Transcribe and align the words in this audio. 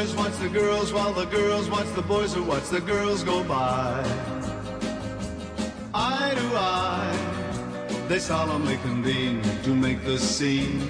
boys 0.00 0.16
watch 0.16 0.36
the 0.38 0.48
girls 0.48 0.92
while 0.94 1.12
the 1.12 1.26
girls 1.26 1.68
watch 1.68 1.94
the 1.94 2.02
boys 2.02 2.32
who 2.32 2.42
watch 2.42 2.68
the 2.70 2.80
girls 2.80 3.22
go 3.22 3.44
by. 3.44 4.02
Eye 5.92 6.34
they 8.08 8.18
solemnly 8.18 8.78
convene 8.78 9.42
to 9.62 9.74
make 9.74 10.02
the 10.04 10.18
scene. 10.18 10.80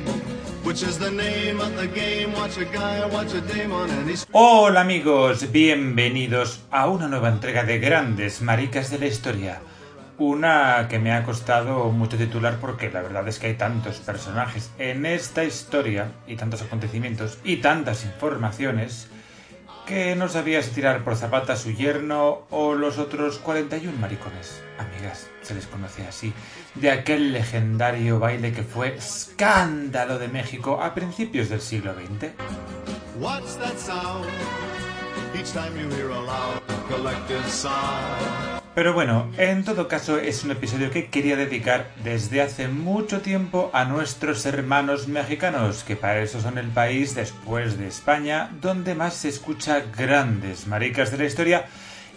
Hola 4.33 4.81
amigos, 4.81 5.53
bienvenidos 5.53 6.61
a 6.71 6.89
una 6.89 7.09
nueva 7.09 7.29
entrega 7.29 7.65
de 7.65 7.79
Grandes 7.79 8.43
Maricas 8.43 8.91
de 8.91 8.99
la 8.99 9.07
Historia. 9.07 9.61
Una 10.21 10.87
que 10.91 10.99
me 10.99 11.15
ha 11.15 11.25
costado 11.25 11.91
mucho 11.93 12.19
titular 12.19 12.59
porque 12.61 12.91
la 12.91 13.01
verdad 13.01 13.27
es 13.27 13.39
que 13.39 13.47
hay 13.47 13.55
tantos 13.55 14.01
personajes 14.01 14.71
en 14.79 15.07
esta 15.07 15.45
historia 15.45 16.13
y 16.27 16.37
tantos 16.37 16.61
acontecimientos 16.61 17.39
y 17.43 17.57
tantas 17.57 18.05
informaciones 18.05 19.09
que 19.87 20.15
no 20.17 20.29
sabía 20.29 20.63
si 20.63 20.73
tirar 20.73 21.05
por 21.05 21.17
Zapata 21.17 21.57
su 21.57 21.71
yerno 21.71 22.43
o 22.51 22.75
los 22.75 22.99
otros 22.99 23.39
41 23.39 23.97
maricones. 23.97 24.63
Amigas, 24.79 25.31
se 25.41 25.55
les 25.55 25.67
conoce 25.67 26.07
así, 26.07 26.35
de 26.75 26.91
aquel 26.91 27.33
legendario 27.33 28.19
baile 28.19 28.53
que 28.53 28.63
fue 28.63 28.97
escándalo 28.97 30.19
de 30.19 30.29
México 30.29 30.83
a 30.83 30.93
principios 30.93 31.49
del 31.49 31.63
siglo 31.63 31.95
XX. 31.95 32.33
What's 33.19 33.57
that 33.57 33.79
sound? 33.79 34.70
Pero 38.75 38.93
bueno, 38.95 39.31
en 39.39 39.65
todo 39.65 39.89
caso 39.89 40.19
es 40.19 40.45
un 40.45 40.51
episodio 40.51 40.91
que 40.91 41.09
quería 41.09 41.37
dedicar 41.37 41.91
desde 42.05 42.43
hace 42.43 42.69
mucho 42.69 43.21
tiempo 43.21 43.71
a 43.73 43.85
nuestros 43.85 44.45
hermanos 44.47 45.09
mexicanos, 45.09 45.83
que 45.83 45.97
para 45.97 46.21
eso 46.21 46.41
son 46.41 46.59
el 46.59 46.69
país 46.69 47.15
después 47.15 47.79
de 47.79 47.89
España 47.89 48.51
donde 48.61 48.95
más 48.95 49.15
se 49.15 49.29
escucha 49.29 49.83
grandes 49.97 50.67
maricas 50.67 51.11
de 51.11 51.19
la 51.19 51.25
historia 51.25 51.67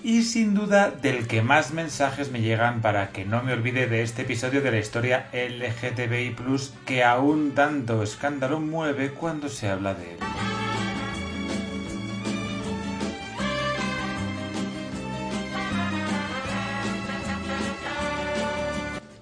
y 0.03 0.23
sin 0.23 0.53
duda 0.53 0.91
del 0.91 1.27
que 1.27 1.41
más 1.41 1.71
mensajes 1.71 2.29
me 2.29 2.41
llegan 2.41 2.81
para 2.81 3.09
que 3.11 3.23
no 3.23 3.41
me 3.41 3.53
olvide 3.53 3.87
de 3.87 4.03
este 4.03 4.23
episodio 4.23 4.61
de 4.61 4.71
la 4.71 4.79
historia 4.79 5.29
LGTBI 5.31 6.35
que 6.85 7.03
aún 7.03 7.55
tanto 7.55 8.03
escándalo 8.03 8.59
mueve 8.59 9.11
cuando 9.11 9.47
se 9.47 9.69
habla 9.69 9.93
de 9.93 10.11
él. 10.11 10.19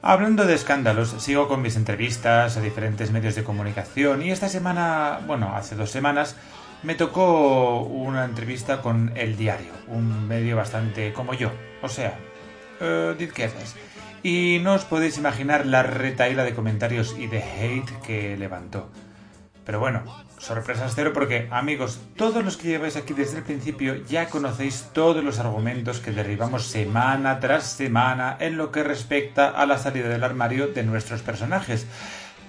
Hablando 0.04 0.46
de 0.46 0.56
escándalos, 0.56 1.10
sigo 1.20 1.48
con 1.48 1.62
mis 1.62 1.76
entrevistas 1.76 2.58
a 2.58 2.62
diferentes 2.62 3.12
medios 3.12 3.36
de 3.36 3.44
comunicación 3.44 4.24
y 4.24 4.32
esta 4.32 4.50
semana, 4.50 5.20
bueno, 5.28 5.56
hace 5.56 5.76
dos 5.76 5.92
semanas, 5.92 6.36
me 6.82 6.96
tocó 6.96 7.82
una 7.82 8.26
entrevista 8.26 8.82
con 8.82 9.12
El 9.16 9.38
Diario, 9.38 9.72
un 9.88 10.28
medio 10.28 10.58
bastante 10.58 11.14
como 11.14 11.36
yo, 11.36 11.52
o 11.84 11.88
sea, 11.88 12.18
eh, 12.80 13.14
de 13.16 13.24
izquierdas. 13.24 13.76
Y 14.24 14.60
no 14.64 14.74
os 14.74 14.86
podéis 14.86 15.20
imaginar 15.20 15.68
la 15.68 15.84
retaíla 15.84 16.44
de 16.44 16.56
comentarios 16.56 17.16
y 17.20 17.28
de 17.28 17.44
hate 17.44 17.92
que 18.02 18.36
levantó. 18.38 18.90
Pero 19.66 19.80
bueno, 19.80 20.04
sorpresas 20.42 20.94
cero 20.96 21.12
porque, 21.14 21.48
amigos, 21.52 22.00
todos 22.18 22.44
los 22.44 22.58
que 22.58 22.70
lleváis 22.70 22.96
aquí 22.96 23.14
desde 23.14 23.38
el 23.38 23.44
principio 23.44 23.96
ya 24.08 24.28
conocéis 24.28 24.90
todos 24.92 25.24
los 25.24 25.38
argumentos 25.38 26.00
que 26.00 26.12
derribamos 26.12 26.66
semana 26.66 27.40
tras 27.40 27.72
semana 27.72 28.38
en 28.40 28.58
lo 28.58 28.72
que 28.72 28.82
respecta 28.82 29.50
a 29.50 29.68
la 29.68 29.78
salida 29.78 30.10
del 30.10 30.24
armario 30.24 30.68
de 30.68 30.84
nuestros 30.84 31.22
personajes. 31.22 31.86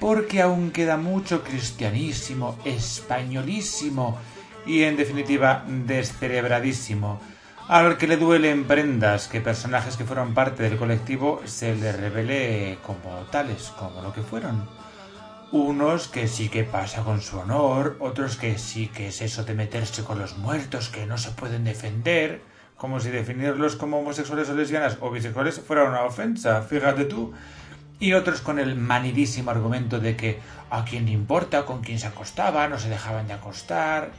Porque 0.00 0.40
aún 0.40 0.70
queda 0.70 0.96
mucho 0.96 1.44
cristianísimo, 1.44 2.58
españolísimo 2.64 4.18
y, 4.66 4.84
en 4.84 4.96
definitiva, 4.96 5.64
descerebradísimo. 5.68 7.20
Al 7.68 7.98
que 7.98 8.08
le 8.08 8.16
duelen 8.16 8.64
prendas 8.64 9.28
que 9.28 9.40
personajes 9.40 9.96
que 9.96 10.04
fueron 10.04 10.34
parte 10.34 10.62
del 10.62 10.78
colectivo 10.78 11.42
se 11.44 11.76
le 11.76 11.92
revele 11.92 12.78
como 12.82 13.10
tales, 13.30 13.72
como 13.78 14.02
lo 14.02 14.12
que 14.12 14.22
fueron. 14.22 14.81
Unos 15.52 16.08
que 16.08 16.28
sí 16.28 16.48
que 16.48 16.64
pasa 16.64 17.04
con 17.04 17.20
su 17.20 17.38
honor, 17.38 17.98
otros 18.00 18.38
que 18.38 18.56
sí 18.56 18.88
que 18.88 19.08
es 19.08 19.20
eso 19.20 19.44
de 19.44 19.52
meterse 19.52 20.02
con 20.02 20.18
los 20.18 20.38
muertos 20.38 20.88
que 20.88 21.04
no 21.04 21.18
se 21.18 21.30
pueden 21.32 21.62
defender, 21.62 22.40
como 22.78 23.00
si 23.00 23.10
definirlos 23.10 23.76
como 23.76 23.98
homosexuales 23.98 24.48
o 24.48 24.54
lesbianas 24.54 24.96
o 25.00 25.10
bisexuales 25.10 25.60
fuera 25.60 25.84
una 25.84 26.04
ofensa, 26.04 26.62
fíjate 26.62 27.04
tú. 27.04 27.34
Y 28.00 28.14
otros 28.14 28.40
con 28.40 28.58
el 28.58 28.76
manidísimo 28.76 29.50
argumento 29.50 30.00
de 30.00 30.16
que 30.16 30.38
a 30.70 30.86
quién 30.86 31.04
le 31.04 31.10
importa 31.10 31.66
con 31.66 31.82
quién 31.82 31.98
se 31.98 32.06
acostaba, 32.06 32.66
no 32.66 32.78
se 32.78 32.88
dejaban 32.88 33.26
de 33.26 33.34
acostar. 33.34 34.12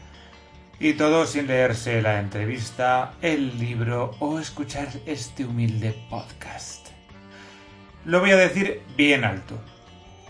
Y 0.79 0.93
todo 0.93 1.25
sin 1.25 1.47
leerse 1.47 2.03
la 2.03 2.19
entrevista, 2.19 3.13
el 3.23 3.57
libro 3.57 4.11
o 4.19 4.37
escuchar 4.37 4.87
este 5.07 5.45
humilde 5.45 5.99
podcast. 6.11 6.89
Lo 8.05 8.19
voy 8.19 8.29
a 8.29 8.37
decir 8.37 8.83
bien 8.95 9.23
alto. 9.23 9.59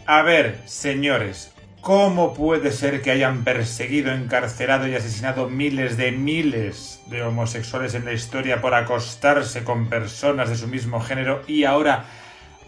A 0.06 0.22
ver, 0.22 0.62
señores, 0.66 1.54
¿cómo 1.80 2.34
puede 2.34 2.74
ser 2.74 3.02
que 3.02 3.12
hayan 3.12 3.46
perseguido, 3.46 4.12
encarcelado 4.12 4.86
y 4.86 4.96
asesinado 4.96 5.50
miles 5.50 5.96
de 5.96 6.12
miles 6.12 7.02
de 7.08 7.24
homosexuales 7.24 7.96
en 7.96 8.04
la 8.04 8.12
historia 8.12 8.60
por 8.60 8.74
acostarse 8.74 9.64
con 9.64 9.88
personas 9.88 10.50
de 10.50 10.58
su 10.58 10.68
mismo 10.68 11.00
género 11.00 11.42
y 11.48 11.64
ahora, 11.64 12.04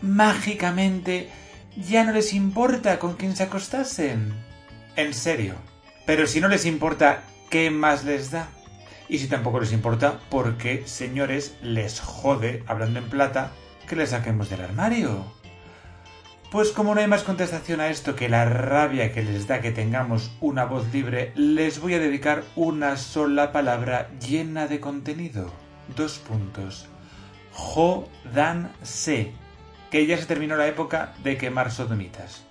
mágicamente, 0.01 1.29
ya 1.75 2.05
no 2.05 2.13
les 2.13 2.33
importa 2.33 2.99
con 2.99 3.15
quién 3.15 3.35
se 3.35 3.43
acostasen? 3.43 4.33
En 4.95 5.13
serio. 5.13 5.55
Pero 6.05 6.27
si 6.27 6.39
no 6.39 6.47
les 6.47 6.65
importa, 6.65 7.23
¿qué 7.49 7.69
más 7.69 8.05
les 8.05 8.31
da? 8.31 8.47
Y 9.09 9.17
si 9.17 9.27
tampoco 9.27 9.59
les 9.59 9.73
importa, 9.73 10.21
¿por 10.29 10.55
qué, 10.55 10.83
señores, 10.85 11.57
les 11.61 11.99
jode, 11.99 12.63
hablando 12.65 12.99
en 12.99 13.09
plata, 13.09 13.51
que 13.89 13.97
les 13.97 14.11
saquemos 14.11 14.49
del 14.49 14.61
armario? 14.61 15.44
Pues 16.51 16.71
como 16.71 16.93
no 16.93 17.01
hay 17.01 17.07
más 17.07 17.23
contestación 17.23 17.81
a 17.81 17.89
esto 17.89 18.15
que 18.15 18.29
la 18.29 18.45
rabia 18.45 19.11
que 19.11 19.23
les 19.23 19.47
da 19.47 19.61
que 19.61 19.71
tengamos 19.71 20.31
una 20.39 20.65
voz 20.65 20.93
libre, 20.93 21.33
les 21.35 21.79
voy 21.79 21.95
a 21.95 21.99
dedicar 21.99 22.43
una 22.55 22.97
sola 22.97 23.51
palabra 23.51 24.09
llena 24.19 24.67
de 24.67 24.79
contenido. 24.79 25.51
Dos 25.95 26.19
puntos. 26.19 26.87
Jodanse. 27.51 29.33
Que 29.89 30.05
ya 30.05 30.17
se 30.17 30.25
terminó 30.27 30.55
la 30.55 30.67
época 30.67 31.13
de 31.23 31.37
quemar 31.37 31.71
sodomitas. 31.71 32.43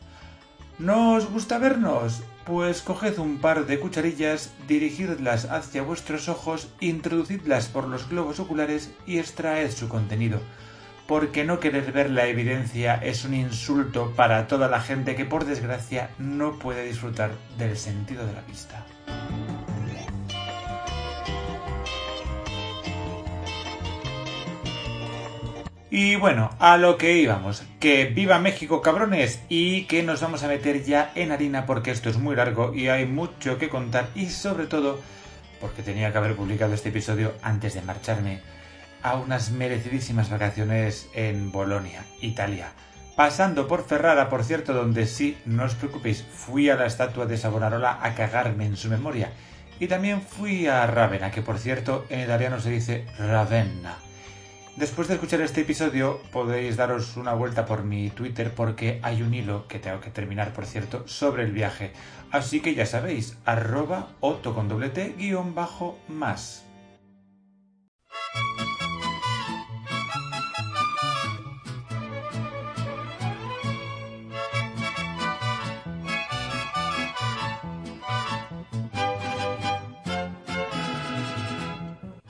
¿No 0.79 1.15
os 1.15 1.31
gusta 1.31 1.59
vernos? 1.59 2.23
Pues 2.45 2.83
coged 2.83 3.19
un 3.19 3.39
par 3.39 3.65
de 3.65 3.79
cucharillas, 3.79 4.53
dirigidlas 4.67 5.47
hacia 5.47 5.83
vuestros 5.83 6.29
ojos, 6.29 6.69
introducidlas 6.81 7.69
por 7.69 7.87
los 7.87 8.09
globos 8.09 8.41
oculares 8.41 8.93
y 9.07 9.19
extraed 9.19 9.71
su 9.71 9.89
contenido 9.89 10.41
porque 11.07 11.45
no 11.45 11.61
querer 11.61 11.93
ver 11.93 12.11
la 12.11 12.27
evidencia 12.27 12.95
es 12.95 13.25
un 13.25 13.35
insulto 13.35 14.13
para 14.17 14.47
toda 14.47 14.69
la 14.69 14.81
gente 14.81 15.15
que 15.17 15.25
por 15.25 15.45
desgracia 15.45 16.11
no 16.19 16.59
puede 16.59 16.85
disfrutar 16.85 17.33
del 17.59 17.77
sentido 17.77 18.27
de 18.27 18.33
la 18.33 18.43
vista. 18.43 18.85
Y 25.97 26.17
bueno, 26.17 26.51
a 26.59 26.77
lo 26.77 26.99
que 26.99 27.19
íbamos, 27.19 27.63
que 27.79 28.07
viva 28.07 28.41
México 28.41 28.83
cabrones 28.83 29.41
y 29.49 29.85
que 29.85 30.03
nos 30.03 30.21
vamos 30.21 30.43
a 30.43 30.49
meter 30.49 30.83
ya 30.83 31.13
en 31.15 31.31
harina 31.31 31.67
porque 31.67 31.93
esto 31.93 32.11
es 32.11 32.17
muy 32.17 32.35
largo 32.35 32.75
y 32.75 32.89
hay 32.89 33.07
mucho 33.07 33.59
que 33.59 33.69
contar 33.69 34.09
y 34.17 34.31
sobre 34.31 34.67
todo 34.67 34.99
porque 35.61 35.85
tenía 35.85 36.11
que 36.11 36.19
haber 36.19 36.35
publicado 36.35 36.75
este 36.75 36.89
episodio 36.89 37.35
antes 37.43 37.75
de 37.75 37.83
marcharme 37.83 38.41
a 39.05 39.17
unas 39.17 39.53
merecidísimas 39.53 40.31
vacaciones 40.31 41.09
en 41.15 41.53
Bolonia, 41.53 42.05
Italia. 42.23 42.73
Pasando 43.15 43.69
por 43.69 43.85
Ferrara, 43.85 44.29
por 44.31 44.43
cierto, 44.43 44.73
donde 44.73 45.07
sí, 45.07 45.37
no 45.45 45.65
os 45.65 45.75
preocupéis, 45.75 46.25
fui 46.25 46.71
a 46.71 46.75
la 46.75 46.87
estatua 46.87 47.27
de 47.27 47.37
Savonarola 47.37 48.01
a 48.03 48.15
cagarme 48.15 48.65
en 48.65 48.77
su 48.77 48.89
memoria. 48.89 49.31
Y 49.79 49.89
también 49.89 50.23
fui 50.23 50.67
a 50.67 50.87
Ravenna, 50.87 51.31
que 51.31 51.43
por 51.43 51.59
cierto 51.59 52.07
en 52.09 52.21
italiano 52.21 52.59
se 52.61 52.71
dice 52.71 53.07
Ravenna. 53.19 53.99
Después 54.77 55.07
de 55.07 55.15
escuchar 55.15 55.43
este 55.43 55.61
episodio 55.61 56.21
podéis 56.33 56.77
daros 56.77 57.17
una 57.17 57.35
vuelta 57.35 57.67
por 57.67 57.85
mi 57.85 58.09
Twitter 58.11 58.53
porque 58.53 59.01
hay 59.03 59.23
un 59.23 59.35
hilo 59.35 59.69
que 59.69 59.79
tengo 59.79 60.01
que 60.01 60.11
terminar, 60.11 60.53
por 60.53 60.65
cierto, 60.65 61.07
sobre 61.07 61.45
el 61.45 61.53
viaje. 61.53 61.93
Así 62.33 62.61
que 62.61 62.75
ya 62.75 62.87
sabéis, 62.87 63.37
arroba 63.45 64.09
otto 64.21 64.55
con 64.55 64.69
doble 64.69 64.89
t 64.89 65.15
guion 65.19 65.55
bajo 65.55 65.99
más. 66.09 66.65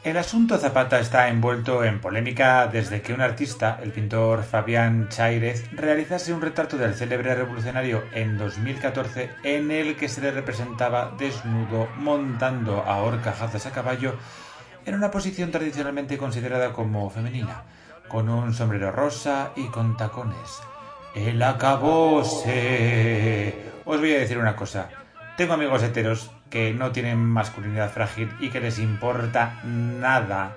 El 0.05 0.17
asunto 0.19 0.59
Zapata 0.59 1.01
está 1.01 1.29
envuelto 1.29 1.83
en 1.83 1.99
polémica 1.99 2.67
desde 2.67 3.01
que 3.01 3.15
un 3.15 3.23
artista, 3.23 3.81
el 3.83 3.91
pintor 3.91 4.43
Fabián 4.43 5.09
Chairez, 5.09 5.65
realizase 5.73 6.35
un 6.35 6.43
retrato 6.43 6.77
del 6.77 6.95
célebre 6.95 7.35
revolucionario 7.35 8.05
en 8.13 8.37
2014 8.37 9.31
en 9.45 9.71
el 9.71 9.97
que 9.97 10.11
se 10.11 10.21
le 10.21 10.31
representaba 10.31 11.15
desnudo 11.19 11.89
montando 11.97 12.83
a 12.83 12.99
horcajazos 12.99 13.65
a 13.65 13.73
caballo 13.73 14.17
en 14.85 14.95
una 14.95 15.11
posición 15.11 15.51
tradicionalmente 15.51 16.19
considerada 16.19 16.75
como 16.75 17.09
femenina, 17.09 17.63
con 18.07 18.29
un 18.29 18.53
sombrero 18.53 18.93
rosa 18.93 19.53
y 19.57 19.69
con 19.69 19.97
tacones. 19.97 20.61
El 21.15 21.43
acabose. 21.43 22.45
Os 23.87 24.01
voy 24.01 24.13
a 24.13 24.19
decir 24.19 24.37
una 24.37 24.55
cosa. 24.55 24.91
Tengo 25.37 25.55
amigos 25.55 25.83
heteros 25.83 26.31
que 26.49 26.73
no 26.73 26.93
tienen 26.93 27.19
masculinidad 27.19 27.91
frágil 27.91 28.31
y 28.39 28.51
que 28.51 28.61
les 28.61 28.79
importa 28.79 29.61
nada 29.65 30.55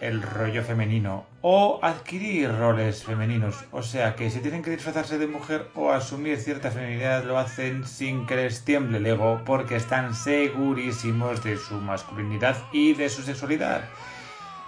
el 0.00 0.22
rollo 0.22 0.62
femenino 0.62 1.26
o 1.40 1.80
adquirir 1.82 2.56
roles 2.56 3.02
femeninos. 3.02 3.64
O 3.72 3.82
sea 3.82 4.14
que 4.14 4.30
si 4.30 4.38
tienen 4.38 4.62
que 4.62 4.70
disfrazarse 4.70 5.18
de 5.18 5.26
mujer 5.26 5.66
o 5.74 5.90
asumir 5.90 6.38
cierta 6.38 6.70
feminidad 6.70 7.24
lo 7.24 7.38
hacen 7.38 7.84
sin 7.84 8.24
que 8.24 8.36
les 8.36 8.64
tiemble 8.64 8.98
el 8.98 9.06
ego 9.06 9.42
porque 9.44 9.74
están 9.74 10.14
segurísimos 10.14 11.42
de 11.42 11.56
su 11.56 11.74
masculinidad 11.74 12.56
y 12.72 12.94
de 12.94 13.08
su 13.08 13.22
sexualidad. 13.22 13.82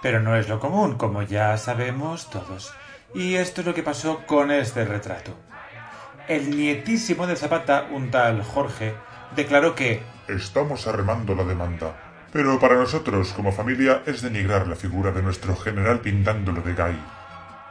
Pero 0.01 0.19
no 0.19 0.35
es 0.35 0.49
lo 0.49 0.59
común, 0.59 0.97
como 0.97 1.21
ya 1.23 1.57
sabemos 1.57 2.29
todos. 2.29 2.73
Y 3.15 3.35
esto 3.35 3.61
es 3.61 3.67
lo 3.67 3.73
que 3.73 3.81
pasó 3.81 4.25
con 4.25 4.51
este 4.51 4.83
retrato. 4.83 5.37
El 6.27 6.57
nietísimo 6.57 7.27
de 7.27 7.37
Zapata, 7.37 7.87
un 7.91 8.11
tal 8.11 8.43
Jorge, 8.43 8.93
declaró 9.35 9.75
que 9.75 10.03
Estamos 10.27 10.87
arremando 10.87 11.35
la 11.35 11.43
demanda. 11.43 11.95
Pero 12.31 12.57
para 12.57 12.75
nosotros, 12.75 13.33
como 13.33 13.51
familia, 13.51 14.01
es 14.05 14.21
denigrar 14.21 14.67
la 14.67 14.75
figura 14.75 15.11
de 15.11 15.21
nuestro 15.21 15.55
general 15.55 15.99
pintándolo 15.99 16.61
de 16.61 16.73
gay. 16.73 16.97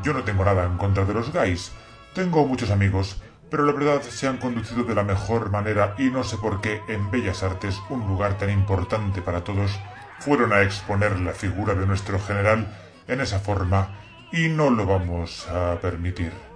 Yo 0.02 0.12
no 0.12 0.22
tengo 0.22 0.44
nada 0.44 0.64
en 0.64 0.76
contra 0.76 1.06
de 1.06 1.14
los 1.14 1.32
gays. 1.32 1.72
Tengo 2.14 2.46
muchos 2.46 2.70
amigos, 2.70 3.22
pero 3.50 3.64
la 3.64 3.72
verdad 3.72 4.02
se 4.02 4.28
han 4.28 4.36
conducido 4.36 4.84
de 4.84 4.94
la 4.94 5.02
mejor 5.02 5.50
manera 5.50 5.94
y 5.98 6.10
no 6.10 6.24
sé 6.24 6.36
por 6.36 6.60
qué 6.60 6.82
en 6.88 7.10
Bellas 7.10 7.42
Artes, 7.42 7.80
un 7.88 8.06
lugar 8.06 8.36
tan 8.36 8.50
importante 8.50 9.22
para 9.22 9.44
todos, 9.44 9.80
fueron 10.20 10.52
a 10.52 10.60
exponer 10.60 11.18
la 11.20 11.32
figura 11.32 11.74
de 11.74 11.86
nuestro 11.86 12.20
general 12.20 12.78
en 13.08 13.22
esa 13.22 13.40
forma 13.40 13.98
y 14.30 14.48
no 14.48 14.68
lo 14.68 14.84
vamos 14.84 15.48
a 15.48 15.78
permitir. 15.80 16.51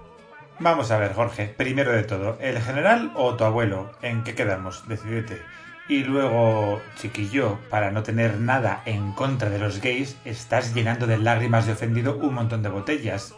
Vamos 0.59 0.89
a 0.89 0.97
ver, 0.97 1.13
Jorge, 1.13 1.53
primero 1.55 1.91
de 1.91 2.01
todo, 2.01 2.39
¿el 2.41 2.59
general 2.59 3.11
o 3.13 3.35
tu 3.35 3.43
abuelo? 3.43 3.91
¿En 4.01 4.23
qué 4.23 4.33
quedamos? 4.33 4.87
Decidete. 4.87 5.39
Y 5.87 6.03
luego, 6.03 6.81
chiquillo, 6.95 7.59
para 7.69 7.91
no 7.91 8.01
tener 8.01 8.39
nada 8.39 8.81
en 8.85 9.11
contra 9.11 9.51
de 9.51 9.59
los 9.59 9.79
gays, 9.81 10.17
estás 10.25 10.73
llenando 10.73 11.05
de 11.05 11.19
lágrimas 11.19 11.67
de 11.67 11.73
ofendido 11.73 12.17
un 12.17 12.33
montón 12.33 12.63
de 12.63 12.69
botellas. 12.69 13.35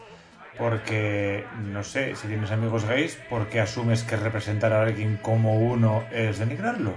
Porque, 0.58 1.44
no 1.58 1.84
sé, 1.84 2.16
si 2.16 2.30
tienes 2.30 2.52
amigos 2.52 2.86
gays, 2.86 3.18
¿por 3.30 3.48
qué 3.50 3.60
asumes 3.60 4.04
que 4.04 4.16
representar 4.16 4.72
a 4.72 4.84
alguien 4.84 5.18
como 5.18 5.60
uno 5.60 6.06
es 6.14 6.40
denigrarlo? 6.40 6.94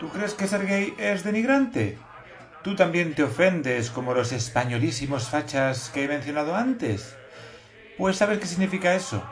¿Tú 0.00 0.08
crees 0.08 0.32
que 0.32 0.48
ser 0.48 0.66
gay 0.66 0.94
es 0.98 1.22
denigrante? 1.22 1.98
¿Tú 2.62 2.76
también 2.76 3.14
te 3.14 3.24
ofendes 3.24 3.90
como 3.90 4.14
los 4.14 4.32
españolísimos 4.32 5.28
fachas 5.28 5.90
que 5.92 6.04
he 6.04 6.08
mencionado 6.08 6.56
antes? 6.56 7.14
Pues 7.96 8.16
¿sabes 8.16 8.38
qué 8.38 8.46
significa 8.46 8.94
eso? 8.94 9.22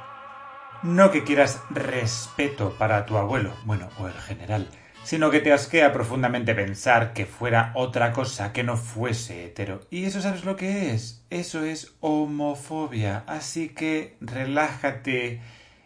No 0.82 1.12
que 1.12 1.23
quieras 1.23 1.61
respeto 1.70 2.75
para 2.76 3.06
tu 3.06 3.17
abuelo, 3.17 3.55
bueno, 3.64 3.88
o 4.00 4.08
el 4.08 4.14
general, 4.14 4.69
sino 5.05 5.31
que 5.31 5.38
te 5.38 5.52
asquea 5.52 5.93
profundamente 5.93 6.56
pensar 6.56 7.12
que 7.12 7.25
fuera 7.25 7.70
otra 7.76 8.12
cosa 8.12 8.52
que 8.52 8.64
no 8.64 8.76
fuese 8.76 9.44
hetero. 9.44 9.82
¿Y 9.90 10.06
eso 10.06 10.20
sabes 10.20 10.44
lo 10.44 10.56
que 10.56 10.93
es? 10.93 11.25
Eso 11.31 11.64
es 11.64 11.94
homofobia. 12.00 13.23
Así 13.29 13.69
que 13.69 14.17
relájate. 14.20 15.40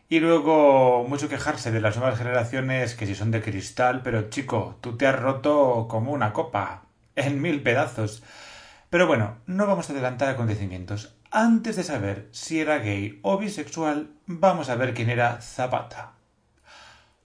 Y 0.08 0.20
luego 0.20 1.04
mucho 1.06 1.28
quejarse 1.28 1.70
de 1.70 1.82
las 1.82 1.98
nuevas 1.98 2.16
generaciones 2.16 2.94
que 2.94 3.04
si 3.04 3.14
son 3.14 3.30
de 3.30 3.42
cristal, 3.42 4.00
pero 4.02 4.30
chico, 4.30 4.78
tú 4.80 4.96
te 4.96 5.06
has 5.06 5.20
roto 5.20 5.88
como 5.90 6.12
una 6.12 6.32
copa, 6.32 6.84
en 7.16 7.42
mil 7.42 7.62
pedazos. 7.62 8.22
Pero 8.88 9.06
bueno, 9.06 9.36
no 9.46 9.66
vamos 9.66 9.90
a 9.90 9.92
adelantar 9.92 10.30
acontecimientos. 10.30 11.15
Antes 11.38 11.76
de 11.76 11.84
saber 11.84 12.30
si 12.32 12.60
era 12.60 12.78
gay 12.78 13.18
o 13.20 13.36
bisexual, 13.36 14.08
vamos 14.24 14.70
a 14.70 14.74
ver 14.74 14.94
quién 14.94 15.10
era 15.10 15.42
Zapata. 15.42 16.12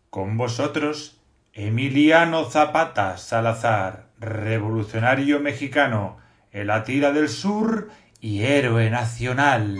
Con 0.09 0.35
vosotros, 0.35 1.21
Emiliano 1.53 2.43
Zapata 2.43 3.15
Salazar, 3.15 4.09
revolucionario 4.19 5.39
mexicano, 5.39 6.17
el 6.51 6.71
Atira 6.71 7.13
del 7.13 7.29
Sur 7.29 7.89
y 8.19 8.43
héroe 8.43 8.89
nacional. 8.89 9.77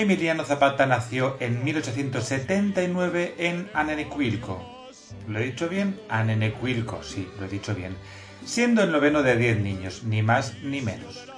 Emiliano 0.00 0.46
Zapata 0.46 0.86
nació 0.86 1.36
en 1.40 1.62
1879 1.62 3.34
en 3.36 3.68
Anenecuilco. 3.74 4.88
¿Lo 5.28 5.38
he 5.38 5.44
dicho 5.44 5.68
bien? 5.68 6.00
Anenecuilco, 6.08 7.02
sí, 7.02 7.30
lo 7.38 7.44
he 7.44 7.48
dicho 7.50 7.74
bien. 7.74 7.94
Siendo 8.42 8.82
el 8.82 8.92
noveno 8.92 9.22
de 9.22 9.36
diez 9.36 9.58
niños, 9.58 10.02
ni 10.04 10.22
más 10.22 10.54
ni 10.62 10.80
menos. 10.80 11.28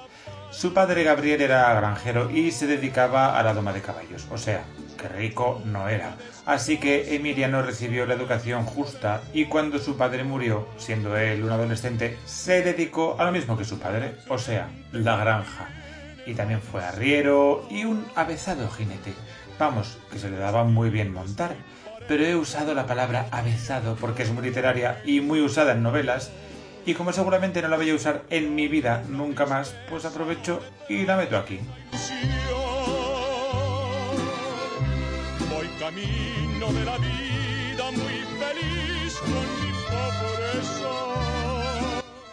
Su 0.49 0.73
padre 0.73 1.03
Gabriel 1.03 1.41
era 1.41 1.73
granjero 1.73 2.31
y 2.31 2.51
se 2.51 2.65
dedicaba 2.65 3.37
a 3.37 3.43
la 3.43 3.53
doma 3.53 3.73
de 3.73 3.81
caballos, 3.81 4.27
o 4.31 4.37
sea, 4.37 4.63
que 4.97 5.09
rico 5.09 5.61
no 5.65 5.89
era. 5.89 6.15
Así 6.45 6.77
que 6.77 7.15
Emiliano 7.15 7.63
recibió 7.63 8.05
la 8.05 8.13
educación 8.13 8.63
justa 8.63 9.23
y 9.33 9.45
cuando 9.45 9.77
su 9.77 9.97
padre 9.97 10.23
murió, 10.23 10.69
siendo 10.77 11.17
él 11.17 11.43
un 11.43 11.51
adolescente, 11.51 12.17
se 12.25 12.61
dedicó 12.61 13.17
a 13.19 13.25
lo 13.25 13.33
mismo 13.33 13.57
que 13.57 13.65
su 13.65 13.77
padre, 13.77 14.15
o 14.29 14.37
sea, 14.37 14.69
la 14.93 15.17
granja 15.17 15.82
y 16.25 16.33
también 16.33 16.61
fue 16.61 16.83
arriero 16.83 17.65
y 17.69 17.85
un 17.85 18.05
avezado 18.15 18.69
jinete. 18.69 19.13
Vamos, 19.59 19.97
que 20.11 20.19
se 20.19 20.29
le 20.29 20.37
daba 20.37 20.63
muy 20.63 20.89
bien 20.89 21.13
montar, 21.13 21.55
pero 22.07 22.25
he 22.25 22.35
usado 22.35 22.73
la 22.73 22.87
palabra 22.87 23.27
avezado 23.31 23.95
porque 23.95 24.23
es 24.23 24.31
muy 24.31 24.43
literaria 24.43 25.01
y 25.05 25.21
muy 25.21 25.41
usada 25.41 25.73
en 25.73 25.83
novelas, 25.83 26.31
y 26.85 26.95
como 26.95 27.13
seguramente 27.13 27.61
no 27.61 27.69
la 27.69 27.77
voy 27.77 27.89
a 27.89 27.95
usar 27.95 28.23
en 28.29 28.55
mi 28.55 28.67
vida 28.67 29.03
nunca 29.07 29.45
más, 29.45 29.75
pues 29.89 30.05
aprovecho 30.05 30.59
y 30.89 31.05
la 31.05 31.15
meto 31.15 31.37
aquí. 31.37 31.59
Voy 35.49 35.67
camino 35.79 36.73
de 36.73 36.85
la 36.85 36.97
vida 36.97 37.91
muy 37.91 38.21
feliz 38.39 39.17
con 39.19 39.31
mi 39.31 39.71
pobreza. 39.87 40.89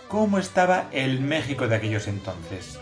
¿Cómo 0.08 0.38
estaba 0.38 0.88
el 0.90 1.20
México 1.20 1.68
de 1.68 1.76
aquellos 1.76 2.08
entonces? 2.08 2.80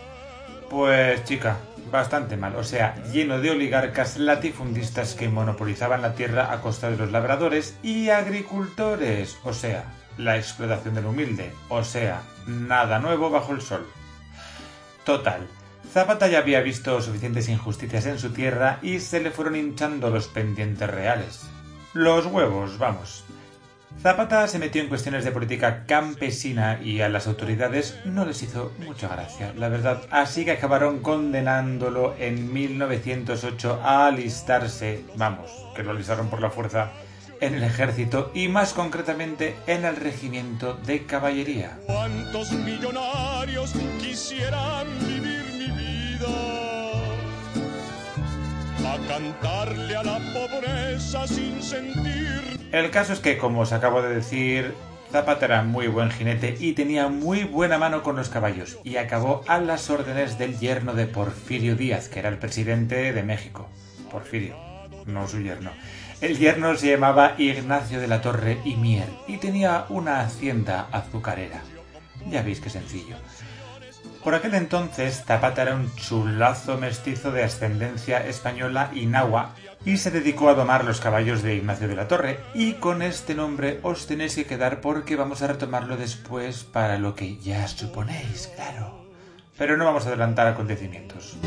Pues 0.71 1.25
chica, 1.25 1.57
bastante 1.91 2.37
mal, 2.37 2.55
o 2.57 2.65
sea, 2.65 2.95
lleno 3.13 3.41
de 3.41 3.51
oligarcas 3.51 4.19
latifundistas 4.19 5.15
que 5.15 5.29
monopolizaban 5.29 6.03
la 6.03 6.15
tierra 6.15 6.53
a 6.53 6.61
costa 6.61 6.91
de 6.91 6.99
los 6.99 7.11
labradores 7.11 7.79
y 7.83 8.11
agricultores, 8.11 9.39
o 9.45 9.53
sea, 9.53 9.85
la 10.19 10.37
explotación 10.37 10.95
del 10.95 11.07
humilde, 11.07 11.53
o 11.69 11.83
sea, 11.83 12.23
nada 12.47 12.99
nuevo 12.99 13.31
bajo 13.31 13.53
el 13.53 13.63
sol. 13.63 13.87
Total, 15.05 15.47
Zapata 15.91 16.29
ya 16.29 16.39
había 16.39 16.61
visto 16.61 17.01
suficientes 17.01 17.49
injusticias 17.49 18.05
en 18.05 18.19
su 18.19 18.31
tierra 18.31 18.79
y 18.83 19.01
se 19.01 19.21
le 19.21 19.31
fueron 19.31 19.57
hinchando 19.57 20.11
los 20.11 20.29
pendientes 20.29 20.91
reales. 20.91 21.49
Los 21.95 22.27
huevos, 22.27 22.77
vamos. 22.79 23.25
Zapata 24.01 24.47
se 24.47 24.61
metió 24.61 24.81
en 24.81 24.89
cuestiones 24.89 25.25
de 25.25 25.33
política 25.33 25.85
campesina 25.87 26.81
y 26.83 27.01
a 27.01 27.09
las 27.09 27.27
autoridades 27.27 27.99
no 28.05 28.25
les 28.25 28.43
hizo 28.43 28.73
mucha 28.79 29.09
gracia, 29.09 29.53
la 29.57 29.69
verdad. 29.69 30.03
Así 30.11 30.45
que 30.45 30.53
acabaron 30.53 31.01
condenándolo 31.01 32.15
en 32.19 32.53
1908 32.53 33.81
a 33.83 34.07
alistarse, 34.07 35.05
vamos, 35.17 35.51
que 35.75 35.83
lo 35.83 35.91
alistaron 35.91 36.29
por 36.29 36.41
la 36.41 36.51
fuerza, 36.51 36.93
en 37.41 37.55
el 37.55 37.63
ejército 37.65 38.31
y 38.35 38.49
más 38.49 38.73
concretamente 38.73 39.57
en 39.67 39.85
el 39.85 39.97
regimiento 39.97 40.75
de 40.75 41.05
caballería. 41.05 41.79
¿Cuántos 41.87 42.53
millonarios 42.53 43.73
quisieran 44.01 44.87
vivir 45.01 45.45
mi 45.55 45.67
vida? 45.67 46.78
A 48.87 48.99
cantarle 49.07 49.97
a 49.97 50.03
la 50.03 50.19
pobreza 50.33 51.27
sin 51.27 51.63
sentir 51.63 52.69
El 52.73 52.91
caso 52.91 53.13
es 53.13 53.21
que, 53.21 53.39
como 53.39 53.61
os 53.61 53.73
acabo 53.73 54.03
de 54.03 54.15
decir, 54.15 54.75
Zapata 55.11 55.47
era 55.47 55.63
muy 55.63 55.89
buen 55.89 56.11
jinete 56.11 56.57
y 56.59 56.73
tenía 56.73 57.09
muy 57.09 57.45
buena 57.45 57.79
mano 57.79 58.03
con 58.03 58.17
los 58.17 58.29
caballos, 58.29 58.79
y 58.85 58.97
acabó 58.97 59.43
a 59.49 59.59
las 59.59 59.89
órdenes 59.91 60.39
del 60.39 60.59
yerno 60.59 60.95
de 60.95 61.07
Porfirio 61.07 61.77
Díaz, 61.77 62.09
que 62.09 62.19
era 62.19 62.29
el 62.29 62.39
presidente 62.39 63.13
de 63.13 63.23
México. 63.23 63.69
Porfirio, 64.11 64.57
no 65.07 65.27
su 65.27 65.41
yerno. 65.41 65.71
El 66.21 66.37
yerno 66.37 66.77
se 66.77 66.91
llamaba 66.91 67.35
Ignacio 67.39 68.01
de 68.01 68.09
la 68.09 68.21
Torre 68.21 68.59
y 68.65 68.77
Mier 68.77 69.09
y 69.27 69.39
tenía 69.39 69.87
una 69.89 70.21
hacienda 70.21 70.89
azucarera. 70.93 71.63
Ya 72.27 72.43
veis 72.43 72.61
qué 72.61 72.71
sencillo. 72.71 73.17
Por 74.29 74.35
aquel 74.35 74.53
entonces, 74.57 75.25
Zapata 75.25 75.63
era 75.63 75.75
un 75.75 75.91
chulazo 75.97 76.77
mestizo 76.77 77.33
de 77.33 77.45
ascendencia 77.45 78.27
española 78.27 78.91
y 78.93 79.07
nahua 79.07 79.55
y 79.87 79.97
se 79.97 80.11
dedicó 80.11 80.51
a 80.51 80.55
domar 80.55 80.85
los 80.85 81.01
caballos 81.01 81.43
de 81.43 81.55
Ignacio 81.55 81.89
de 81.89 81.97
la 81.97 82.09
Torre 82.09 82.39
y 82.53 82.75
con 82.75 83.01
este 83.01 83.35
nombre 83.35 83.81
os 83.83 84.07
tenéis 84.07 84.35
que 84.35 84.45
quedar 84.45 84.83
porque 84.83 85.17
vamos 85.17 85.41
a 85.41 85.47
retomarlo 85.47 85.97
después 85.97 86.63
para 86.63 86.99
lo 86.99 87.15
que 87.15 87.39
ya 87.39 87.67
suponéis, 87.69 88.53
claro. 88.55 89.07
Pero 89.57 89.79
no 89.79 89.87
vamos 89.87 90.05
a 90.05 90.09
adelantar 90.09 90.47
acontecimientos. 90.47 91.39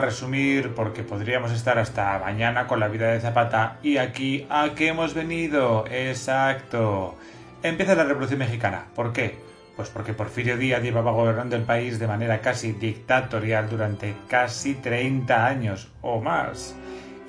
Resumir 0.00 0.74
porque 0.74 1.02
podríamos 1.02 1.52
estar 1.52 1.78
hasta 1.78 2.18
mañana 2.18 2.66
con 2.66 2.80
la 2.80 2.88
vida 2.88 3.10
de 3.12 3.20
Zapata 3.20 3.78
y 3.82 3.98
aquí 3.98 4.46
a 4.50 4.70
qué 4.74 4.88
hemos 4.88 5.14
venido. 5.14 5.84
Exacto. 5.90 7.16
Empieza 7.62 7.94
la 7.94 8.04
Revolución 8.04 8.38
Mexicana. 8.38 8.86
¿Por 8.94 9.12
qué? 9.12 9.38
Pues 9.76 9.88
porque 9.88 10.12
Porfirio 10.12 10.56
Díaz 10.56 10.82
llevaba 10.82 11.12
gobernando 11.12 11.56
el 11.56 11.62
país 11.62 11.98
de 11.98 12.06
manera 12.06 12.40
casi 12.40 12.72
dictatorial 12.72 13.68
durante 13.68 14.14
casi 14.28 14.74
30 14.74 15.46
años 15.46 15.90
o 16.02 16.20
más 16.20 16.74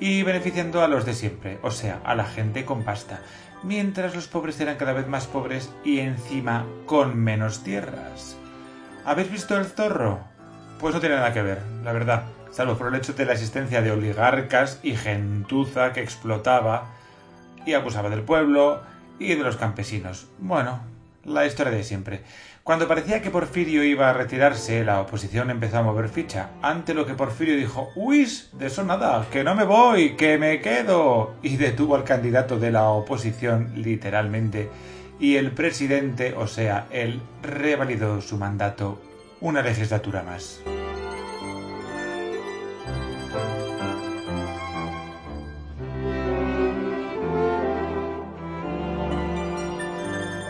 y 0.02 0.24
beneficiando 0.24 0.82
a 0.82 0.88
los 0.88 1.06
de 1.06 1.14
siempre, 1.14 1.58
o 1.62 1.70
sea, 1.70 2.00
a 2.04 2.16
la 2.16 2.24
gente 2.24 2.64
con 2.64 2.82
pasta, 2.82 3.20
mientras 3.62 4.16
los 4.16 4.26
pobres 4.26 4.58
eran 4.60 4.76
cada 4.76 4.92
vez 4.92 5.06
más 5.06 5.28
pobres 5.28 5.72
y 5.84 6.00
encima 6.00 6.66
con 6.86 7.16
menos 7.16 7.62
tierras. 7.62 8.36
¿Habéis 9.04 9.30
visto 9.30 9.56
el 9.56 9.66
zorro? 9.66 10.18
Pues 10.80 10.92
no 10.92 11.00
tiene 11.00 11.14
nada 11.14 11.32
que 11.32 11.42
ver, 11.42 11.62
la 11.84 11.92
verdad, 11.92 12.24
salvo 12.52 12.76
por 12.76 12.88
el 12.88 12.94
hecho 12.94 13.14
de 13.14 13.24
la 13.24 13.32
existencia 13.32 13.82
de 13.82 13.90
oligarcas 13.90 14.78
y 14.82 14.94
gentuza 14.94 15.92
que 15.92 16.02
explotaba 16.02 16.92
y 17.66 17.72
abusaba 17.72 18.10
del 18.10 18.22
pueblo 18.22 18.82
y 19.18 19.34
de 19.34 19.42
los 19.42 19.56
campesinos. 19.56 20.28
Bueno, 20.38 20.80
la 21.24 21.46
historia 21.46 21.72
de 21.72 21.82
siempre. 21.82 22.22
Cuando 22.62 22.86
parecía 22.86 23.22
que 23.22 23.30
Porfirio 23.30 23.82
iba 23.82 24.08
a 24.08 24.12
retirarse, 24.12 24.84
la 24.84 25.00
oposición 25.00 25.50
empezó 25.50 25.78
a 25.78 25.82
mover 25.82 26.08
ficha, 26.08 26.50
ante 26.62 26.94
lo 26.94 27.06
que 27.06 27.14
Porfirio 27.14 27.56
dijo, 27.56 27.88
¡Uis! 27.96 28.50
De 28.52 28.66
eso 28.66 28.84
nada, 28.84 29.26
que 29.32 29.42
no 29.42 29.56
me 29.56 29.64
voy, 29.64 30.14
que 30.14 30.38
me 30.38 30.60
quedo. 30.60 31.34
Y 31.42 31.56
detuvo 31.56 31.96
al 31.96 32.04
candidato 32.04 32.60
de 32.60 32.70
la 32.70 32.88
oposición, 32.88 33.72
literalmente, 33.74 34.70
y 35.18 35.36
el 35.36 35.50
presidente, 35.50 36.34
o 36.36 36.46
sea, 36.46 36.86
él, 36.90 37.20
revalidó 37.42 38.20
su 38.20 38.36
mandato 38.38 39.00
una 39.40 39.62
legislatura 39.62 40.22
más. 40.22 40.60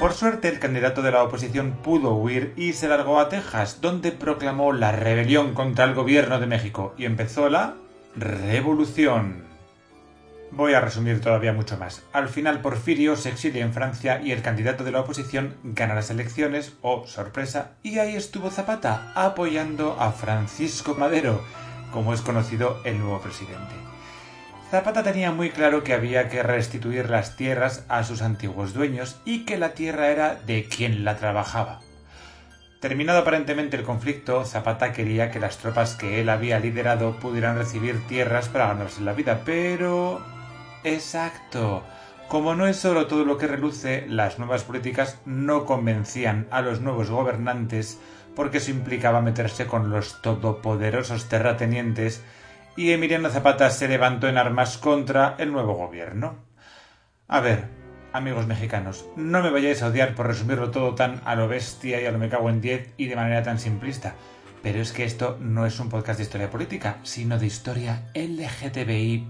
Por 0.03 0.15
suerte, 0.15 0.49
el 0.49 0.59
candidato 0.59 1.01
de 1.01 1.13
la 1.13 1.23
oposición 1.23 1.79
pudo 1.81 2.17
huir 2.17 2.55
y 2.57 2.73
se 2.73 2.89
largó 2.89 3.21
a 3.21 3.29
Texas, 3.29 3.81
donde 3.81 4.11
proclamó 4.11 4.73
la 4.73 4.91
rebelión 4.91 5.55
contra 5.55 5.85
el 5.85 5.95
gobierno 5.95 6.41
de 6.41 6.49
México 6.49 6.93
y 6.99 7.05
empezó 7.05 7.49
la 7.49 7.77
revolución. 8.17 9.45
Voy 10.51 10.75
a 10.75 10.81
resumir 10.81 11.21
todavía 11.21 11.53
mucho 11.53 11.77
más. 11.77 12.03
Al 12.13 12.29
final 12.29 12.63
Porfirio 12.63 13.15
se 13.15 13.29
exilia 13.29 13.65
en 13.65 13.73
Francia 13.73 14.21
y 14.21 14.33
el 14.33 14.43
candidato 14.43 14.83
de 14.83 14.91
la 14.91 15.03
oposición 15.03 15.55
gana 15.63 15.95
las 15.95 16.11
elecciones, 16.11 16.73
oh 16.83 17.07
sorpresa, 17.07 17.75
y 17.85 18.01
ahí 18.01 18.17
estuvo 18.17 18.51
Zapata 18.51 19.13
apoyando 19.15 19.97
a 20.01 20.11
Francisco 20.11 20.97
Madero, 20.97 21.45
como 21.93 22.13
es 22.13 22.23
conocido 22.23 22.81
el 22.83 22.99
nuevo 22.99 23.21
presidente. 23.21 23.92
Zapata 24.73 25.02
tenía 25.02 25.31
muy 25.33 25.50
claro 25.50 25.85
que 25.85 25.93
había 25.93 26.31
que 26.31 26.43
restituir 26.43 27.11
las 27.11 27.37
tierras 27.37 27.85
a 27.91 28.05
sus 28.05 28.23
antiguos 28.23 28.73
dueños 28.73 29.21
y 29.26 29.45
que 29.45 29.59
la 29.59 29.75
tierra 29.75 30.09
era 30.09 30.35
de 30.35 30.64
quien 30.64 31.05
la 31.05 31.19
trabajaba. 31.19 31.81
Terminado 32.81 33.19
aparentemente 33.19 33.76
el 33.76 33.83
conflicto, 33.83 34.47
Zapata 34.47 34.95
quería 34.95 35.31
que 35.31 35.41
las 35.41 35.59
tropas 35.59 35.95
que 35.95 36.23
él 36.23 36.31
había 36.31 36.59
liderado 36.59 37.21
pudieran 37.21 37.59
recibir 37.59 38.00
tierras 38.07 38.49
para 38.49 38.69
ganarse 38.69 39.02
la 39.02 39.12
vida, 39.12 39.43
pero... 39.45 40.25
Exacto. 40.85 41.83
Como 42.29 42.55
no 42.55 42.67
es 42.67 42.79
solo 42.79 43.07
todo 43.09 43.26
lo 43.26 43.37
que 43.37 43.49
reluce, 43.49 44.07
las 44.09 44.38
nuevas 44.38 44.64
políticas 44.64 45.19
no 45.26 45.67
convencían 45.67 46.47
a 46.50 46.62
los 46.62 46.81
nuevos 46.81 47.11
gobernantes 47.11 47.99
porque 48.35 48.57
eso 48.57 48.71
implicaba 48.71 49.21
meterse 49.21 49.67
con 49.67 49.91
los 49.91 50.23
todopoderosos 50.23 51.29
terratenientes 51.29 52.23
y 52.76 52.93
Emiliano 52.93 53.31
Zapata 53.31 53.71
se 53.71 53.88
levantó 53.88 54.29
en 54.29 54.38
armas 54.38 54.79
contra 54.79 55.37
el 55.38 55.52
nuevo 55.52 55.75
gobierno. 55.75 56.37
A 57.29 57.41
ver, 57.41 57.69
amigos 58.12 58.47
mexicanos, 58.47 59.07
no 59.17 59.43
me 59.43 59.50
vayáis 59.50 59.83
a 59.83 59.88
odiar 59.88 60.14
por 60.14 60.26
resumirlo 60.26 60.71
todo 60.71 60.95
tan 60.95 61.21
a 61.25 61.35
lo 61.35 61.49
bestia 61.49 62.00
y 62.00 62.07
a 62.07 62.12
lo 62.12 62.19
me 62.19 62.29
cago 62.29 62.50
en 62.50 62.61
diez 62.61 62.91
y 62.97 63.07
de 63.07 63.17
manera 63.17 63.43
tan 63.43 63.59
simplista, 63.59 64.14
pero 64.62 64.81
es 64.81 64.93
que 64.93 65.05
esto 65.05 65.38
no 65.41 65.67
es 65.67 65.81
un 65.81 65.88
podcast 65.88 66.19
de 66.19 66.25
historia 66.25 66.50
política, 66.50 66.99
sino 67.02 67.38
de 67.38 67.47
historia 67.47 68.11
LGTBI. 68.14 69.26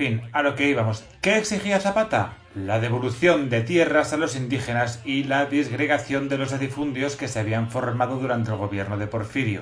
Fin, 0.00 0.22
a 0.32 0.42
lo 0.42 0.54
que 0.54 0.66
íbamos. 0.66 1.04
¿Qué 1.20 1.36
exigía 1.36 1.78
Zapata? 1.78 2.38
La 2.54 2.80
devolución 2.80 3.50
de 3.50 3.60
tierras 3.60 4.14
a 4.14 4.16
los 4.16 4.34
indígenas 4.34 5.02
y 5.04 5.24
la 5.24 5.44
disgregación 5.44 6.30
de 6.30 6.38
los 6.38 6.52
latifundios 6.52 7.16
que 7.16 7.28
se 7.28 7.38
habían 7.38 7.70
formado 7.70 8.16
durante 8.16 8.50
el 8.50 8.56
gobierno 8.56 8.96
de 8.96 9.06
Porfirio. 9.06 9.60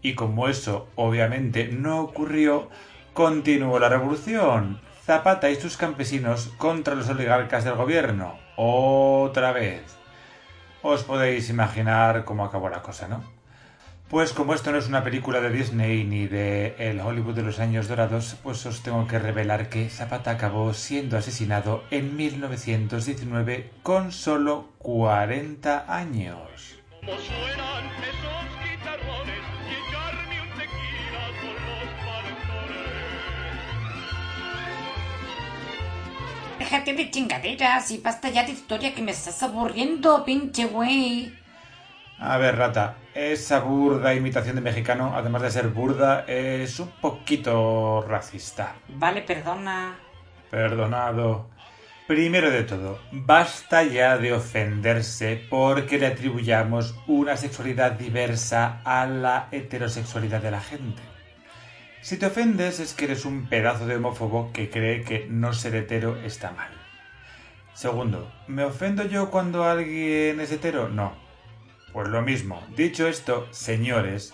Y 0.00 0.14
como 0.14 0.46
eso 0.46 0.86
obviamente 0.94 1.66
no 1.66 2.00
ocurrió, 2.00 2.70
continuó 3.12 3.80
la 3.80 3.88
revolución. 3.88 4.80
Zapata 5.04 5.50
y 5.50 5.56
sus 5.56 5.76
campesinos 5.76 6.52
contra 6.58 6.94
los 6.94 7.08
oligarcas 7.08 7.64
del 7.64 7.74
gobierno. 7.74 8.38
Otra 8.54 9.50
vez. 9.50 9.82
Os 10.82 11.02
podéis 11.02 11.50
imaginar 11.50 12.24
cómo 12.24 12.44
acabó 12.44 12.68
la 12.68 12.82
cosa, 12.82 13.08
¿no? 13.08 13.24
Pues 14.12 14.34
como 14.34 14.52
esto 14.52 14.70
no 14.70 14.76
es 14.76 14.88
una 14.88 15.02
película 15.02 15.40
de 15.40 15.48
Disney 15.48 16.04
ni 16.04 16.26
de 16.26 16.74
el 16.78 17.00
Hollywood 17.00 17.34
de 17.34 17.42
los 17.42 17.58
años 17.60 17.88
dorados, 17.88 18.36
pues 18.42 18.66
os 18.66 18.82
tengo 18.82 19.06
que 19.06 19.18
revelar 19.18 19.70
que 19.70 19.88
Zapata 19.88 20.32
acabó 20.32 20.74
siendo 20.74 21.16
asesinado 21.16 21.82
en 21.90 22.14
1919 22.14 23.70
con 23.82 24.12
solo 24.12 24.68
40 24.80 25.86
años. 25.88 26.76
Como 27.00 27.12
suenan 27.12 27.86
esos 28.02 28.44
guitarrones 28.62 29.40
y 29.64 29.72
echarme 29.80 30.42
un 30.42 30.48
tequila 30.58 31.24
con 31.40 31.54
los 31.64 31.88
pantalones. 32.04 32.88
Déjate 36.58 36.92
de 36.92 37.10
chingaderas 37.10 37.90
y 37.90 37.96
basta 37.96 38.28
ya 38.28 38.44
de 38.44 38.52
historia 38.52 38.94
que 38.94 39.00
me 39.00 39.12
estás 39.12 39.42
aburriendo, 39.42 40.22
pinche 40.26 40.66
güey. 40.66 41.41
A 42.24 42.38
ver, 42.38 42.56
rata, 42.56 42.98
esa 43.14 43.58
burda 43.58 44.14
imitación 44.14 44.54
de 44.54 44.62
mexicano, 44.62 45.12
además 45.16 45.42
de 45.42 45.50
ser 45.50 45.68
burda, 45.70 46.24
es 46.28 46.78
un 46.78 46.88
poquito 47.00 48.04
racista. 48.06 48.76
Vale, 48.90 49.22
perdona. 49.22 49.98
Perdonado. 50.48 51.50
Primero 52.06 52.52
de 52.52 52.62
todo, 52.62 53.00
basta 53.10 53.82
ya 53.82 54.18
de 54.18 54.32
ofenderse 54.32 55.44
porque 55.50 55.98
le 55.98 56.06
atribuyamos 56.06 56.94
una 57.08 57.36
sexualidad 57.36 57.92
diversa 57.92 58.80
a 58.84 59.04
la 59.04 59.48
heterosexualidad 59.50 60.42
de 60.42 60.50
la 60.52 60.60
gente. 60.60 61.02
Si 62.02 62.18
te 62.18 62.26
ofendes 62.26 62.78
es 62.78 62.94
que 62.94 63.06
eres 63.06 63.24
un 63.24 63.46
pedazo 63.48 63.84
de 63.86 63.96
homófobo 63.96 64.52
que 64.52 64.70
cree 64.70 65.02
que 65.02 65.26
no 65.28 65.52
ser 65.52 65.74
hetero 65.74 66.16
está 66.18 66.52
mal. 66.52 66.70
Segundo, 67.74 68.30
¿me 68.46 68.62
ofendo 68.62 69.04
yo 69.06 69.28
cuando 69.28 69.64
alguien 69.64 70.38
es 70.38 70.52
hetero? 70.52 70.88
No. 70.88 71.31
Pues 71.92 72.08
lo 72.08 72.22
mismo. 72.22 72.62
Dicho 72.74 73.06
esto, 73.06 73.46
señores, 73.50 74.32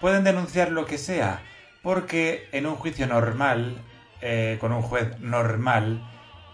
pueden 0.00 0.24
denunciar 0.24 0.70
lo 0.70 0.86
que 0.86 0.98
sea, 0.98 1.42
porque 1.82 2.48
en 2.52 2.66
un 2.66 2.76
juicio 2.76 3.06
normal, 3.06 3.78
eh, 4.20 4.58
con 4.60 4.72
un 4.72 4.82
juez 4.82 5.18
normal, 5.20 6.02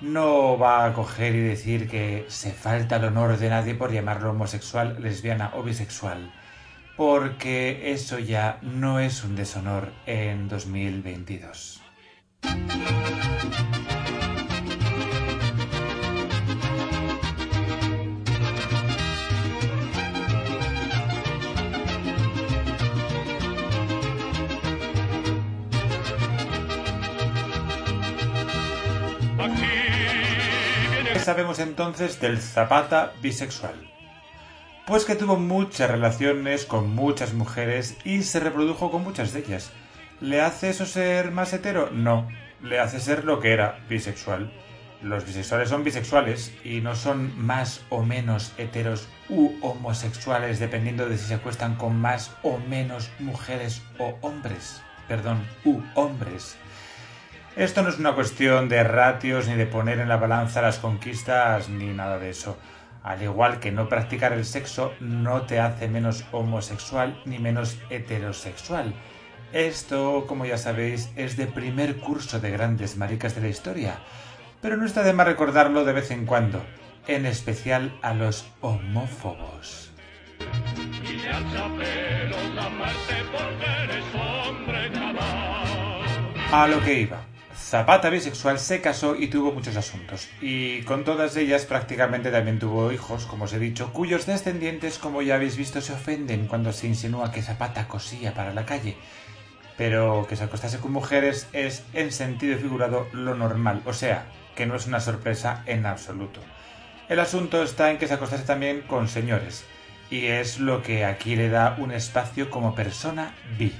no 0.01 0.59
va 0.59 0.85
a 0.85 0.93
coger 0.93 1.35
y 1.35 1.41
decir 1.41 1.89
que 1.89 2.27
se 2.29 2.53
falta 2.53 2.97
el 2.97 3.05
honor 3.05 3.39
de 3.39 3.49
nadie 3.49 3.75
por 3.75 3.93
llamarlo 3.93 4.31
homosexual, 4.31 4.97
lesbiana 5.01 5.53
o 5.55 5.63
bisexual, 5.63 6.33
porque 6.97 7.93
eso 7.93 8.19
ya 8.19 8.59
no 8.63 9.01
es 9.01 9.25
un 9.25 9.37
deshonor 9.37 9.93
en 10.07 10.49
2022. 10.49 11.83
Sabemos 31.27 31.59
entonces 31.59 32.21
del 32.21 32.41
Zapata 32.41 33.13
bisexual? 33.21 33.75
Pues 34.87 35.05
que 35.05 35.17
tuvo 35.17 35.35
muchas 35.35 35.91
relaciones 35.91 36.65
con 36.65 36.95
muchas 36.95 37.35
mujeres 37.35 37.97
y 38.05 38.23
se 38.23 38.39
reprodujo 38.39 38.93
con 38.93 39.03
muchas 39.03 39.33
de 39.33 39.41
ellas. 39.41 39.73
¿Le 40.21 40.41
hace 40.41 40.71
eso 40.71 40.87
ser 40.87 41.33
más 41.33 41.53
hetero? 41.53 41.91
No, 41.91 42.29
le 42.63 42.79
hace 42.79 43.01
ser 43.01 43.25
lo 43.25 43.41
que 43.41 43.53
era, 43.53 43.81
bisexual. 43.89 44.53
Los 45.03 45.27
bisexuales 45.27 45.69
son 45.69 45.83
bisexuales 45.83 46.55
y 46.63 46.81
no 46.81 46.95
son 46.95 47.37
más 47.45 47.85
o 47.91 48.05
menos 48.05 48.53
heteros 48.57 49.09
u 49.29 49.51
homosexuales 49.63 50.61
dependiendo 50.61 51.09
de 51.09 51.19
si 51.19 51.27
se 51.27 51.35
acuestan 51.35 51.75
con 51.75 52.01
más 52.01 52.31
o 52.45 52.59
menos 52.69 53.11
mujeres 53.19 53.83
o 53.99 54.17
hombres. 54.21 54.81
Perdón, 55.09 55.45
u 55.65 55.83
hombres. 55.97 56.57
Esto 57.57 57.83
no 57.83 57.89
es 57.89 57.99
una 57.99 58.15
cuestión 58.15 58.69
de 58.69 58.85
ratios 58.85 59.49
ni 59.49 59.55
de 59.55 59.65
poner 59.65 59.99
en 59.99 60.11
la 60.11 60.19
balanza 60.19 60.61
las 60.61 60.77
conquistas 60.77 61.71
ni 61.71 61.87
nada 61.87 62.19
de 62.19 62.29
eso. 62.29 62.59
Al 63.03 63.23
igual 63.23 63.61
que 63.61 63.73
no 63.73 63.89
practicar 63.89 64.35
el 64.35 64.45
sexo 64.45 64.93
no 65.01 65.47
te 65.47 65.59
hace 65.59 65.89
menos 65.89 66.27
homosexual 66.33 67.19
ni 67.25 67.39
menos 67.39 67.79
heterosexual. 67.89 68.93
Esto, 69.55 70.27
como 70.27 70.45
ya 70.45 70.59
sabéis, 70.59 71.11
es 71.17 71.39
de 71.39 71.47
primer 71.47 71.97
curso 71.97 72.41
de 72.41 72.51
grandes 72.51 72.99
maricas 72.99 73.35
de 73.35 73.41
la 73.41 73.49
historia. 73.49 74.01
Pero 74.61 74.77
no 74.77 74.85
está 74.85 75.03
de 75.03 75.15
más 75.15 75.27
recordarlo 75.27 75.87
de 75.87 75.95
vez 75.95 76.11
en 76.11 76.27
cuando, 76.27 76.63
en 77.07 77.25
especial 77.25 77.99
a 78.03 78.13
los 78.13 78.47
homófobos. 78.61 79.91
A 86.53 86.67
lo 86.69 86.85
que 86.85 87.01
iba. 87.01 87.36
Zapata 87.69 88.11
bisexual 88.11 88.61
se 88.61 88.81
casó 88.81 89.17
y 89.17 89.27
tuvo 89.27 89.51
muchos 89.51 89.75
asuntos, 89.75 90.29
y 90.41 90.83
con 90.83 91.03
todas 91.03 91.37
ellas 91.37 91.65
prácticamente 91.65 92.31
también 92.31 92.61
tuvo 92.61 92.93
hijos, 92.93 93.27
como 93.27 93.47
os 93.47 93.53
he 93.55 93.59
dicho, 93.59 93.93
cuyos 93.93 94.25
descendientes, 94.25 95.01
como 95.01 95.21
ya 95.21 95.35
habéis 95.35 95.57
visto, 95.57 95.81
se 95.81 95.93
ofenden 95.93 96.47
cuando 96.47 96.73
se 96.73 96.87
insinúa 96.87 97.33
que 97.33 97.43
Zapata 97.43 97.89
cosía 97.89 98.35
para 98.35 98.55
la 98.55 98.65
calle. 98.65 98.97
Pero 99.77 100.29
que 100.29 100.37
se 100.37 100.45
acostase 100.45 100.79
con 100.79 100.93
mujeres 100.93 101.49
es, 101.53 101.83
en 101.93 102.13
sentido 102.13 102.57
figurado, 102.57 103.09
lo 103.13 103.35
normal, 103.35 103.83
o 103.85 103.93
sea, 103.93 104.27
que 104.55 104.65
no 104.67 104.77
es 104.77 104.87
una 104.87 105.01
sorpresa 105.01 105.65
en 105.67 105.87
absoluto. 105.87 106.39
El 107.09 107.19
asunto 107.19 107.65
está 107.65 107.91
en 107.91 107.99
que 107.99 108.07
se 108.07 108.15
acostase 108.15 108.45
también 108.45 108.83
con 108.83 109.09
señores, 109.09 109.65
y 110.09 110.27
es 110.27 110.61
lo 110.61 110.85
que 110.85 111.05
aquí 111.05 111.35
le 111.35 111.49
da 111.49 111.75
un 111.81 111.91
espacio 111.91 112.49
como 112.49 112.77
persona 112.77 113.35
bi. 113.59 113.73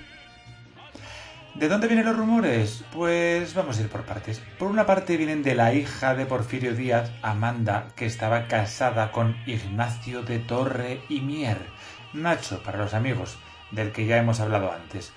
¿De 1.59 1.69
dónde 1.69 1.87
vienen 1.87 2.05
los 2.05 2.19
rumores? 2.19 2.85
Pues 2.93 3.55
vamos 3.55 3.79
a 3.79 3.81
ir 3.81 3.89
por 3.89 4.05
partes. 4.05 4.43
Por 4.59 4.69
una 4.69 4.85
parte 4.85 5.17
vienen 5.17 5.43
de 5.43 5.55
la 5.55 5.73
hija 5.73 6.15
de 6.15 6.27
Porfirio 6.27 6.75
Díaz, 6.75 7.11
Amanda, 7.23 7.89
que 7.97 8.05
estaba 8.05 8.47
casada 8.47 9.11
con 9.11 9.35
Ignacio 9.47 10.23
de 10.23 10.39
Torre 10.39 11.01
y 11.09 11.23
Mier, 11.23 11.57
Nacho 12.13 12.63
para 12.63 12.77
los 12.77 12.93
amigos, 12.93 13.39
del 13.71 13.91
que 13.93 14.05
ya 14.05 14.19
hemos 14.19 14.41
hablado 14.41 14.71
antes. 14.71 15.15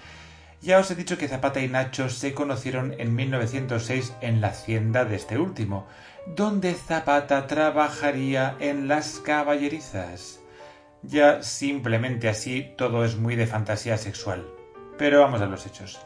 Ya 0.62 0.79
os 0.79 0.89
he 0.89 0.96
dicho 0.96 1.17
que 1.17 1.27
Zapata 1.27 1.60
y 1.60 1.67
Nacho 1.67 2.08
se 2.08 2.34
conocieron 2.34 2.96
en 2.98 3.15
1906 3.15 4.15
en 4.22 4.39
la 4.39 4.48
hacienda 4.48 5.03
de 5.03 5.17
este 5.17 5.38
último, 5.38 5.88
donde 6.25 6.74
Zapata 6.74 7.48
trabajaría 7.48 8.55
en 8.62 8.88
las 8.88 9.19
caballerizas. 9.19 10.39
Ya 11.01 11.44
simplemente 11.44 12.29
así 12.29 12.74
todo 12.77 13.03
es 13.03 13.18
muy 13.18 13.35
de 13.35 13.46
fantasía 13.46 13.98
sexual. 13.98 14.48
Pero 14.98 15.20
vamos 15.20 15.42
a 15.42 15.46
los 15.46 15.66
hechos. 15.66 16.00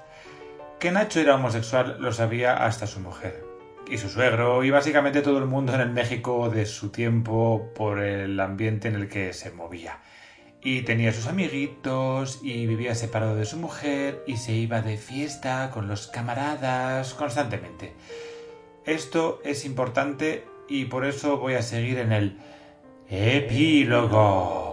Que 0.84 0.92
Nacho 0.92 1.22
era 1.22 1.36
homosexual 1.36 1.96
lo 2.02 2.12
sabía 2.12 2.66
hasta 2.66 2.88
su 2.88 3.00
mujer. 3.00 3.46
Y 3.90 3.98
su 3.98 4.10
suegro, 4.10 4.66
y 4.66 4.70
básicamente 4.70 5.22
todo 5.22 5.38
el 5.38 5.46
mundo 5.46 5.74
en 5.74 5.80
el 5.80 5.92
México 5.92 6.50
de 6.50 6.66
su 6.66 6.90
tiempo 6.90 7.72
por 7.74 8.02
el 8.02 8.38
ambiente 8.38 8.90
en 8.90 8.96
el 8.96 9.08
que 9.08 9.32
se 9.32 9.52
movía. 9.52 10.02
Y 10.62 10.82
tenía 10.82 11.14
sus 11.14 11.28
amiguitos, 11.28 12.42
y 12.44 12.68
vivía 12.68 12.96
separado 12.96 13.38
de 13.38 13.46
su 13.46 13.56
mujer, 13.56 14.26
y 14.28 14.36
se 14.36 14.52
iba 14.52 14.82
de 14.82 14.98
fiesta 14.98 15.72
con 15.74 15.88
los 15.88 16.08
camaradas 16.08 17.14
constantemente. 17.14 17.94
Esto 18.86 19.40
es 19.46 19.64
importante 19.64 20.44
y 20.68 20.84
por 20.84 21.06
eso 21.06 21.38
voy 21.38 21.54
a 21.54 21.62
seguir 21.62 21.98
en 22.00 22.12
el 22.12 22.40
epílogo. 23.08 24.73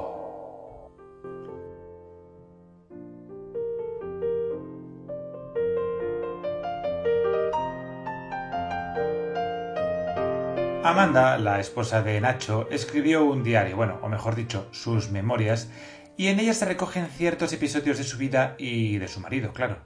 Amanda, 10.82 11.36
la 11.36 11.60
esposa 11.60 12.00
de 12.00 12.18
Nacho, 12.22 12.66
escribió 12.70 13.22
un 13.24 13.42
diario, 13.42 13.76
bueno, 13.76 13.98
o 14.00 14.08
mejor 14.08 14.34
dicho, 14.34 14.66
sus 14.72 15.10
memorias, 15.10 15.68
y 16.16 16.28
en 16.28 16.40
ellas 16.40 16.56
se 16.56 16.64
recogen 16.64 17.06
ciertos 17.06 17.52
episodios 17.52 17.98
de 17.98 18.04
su 18.04 18.16
vida 18.16 18.54
y 18.56 18.96
de 18.96 19.06
su 19.06 19.20
marido, 19.20 19.52
claro. 19.52 19.80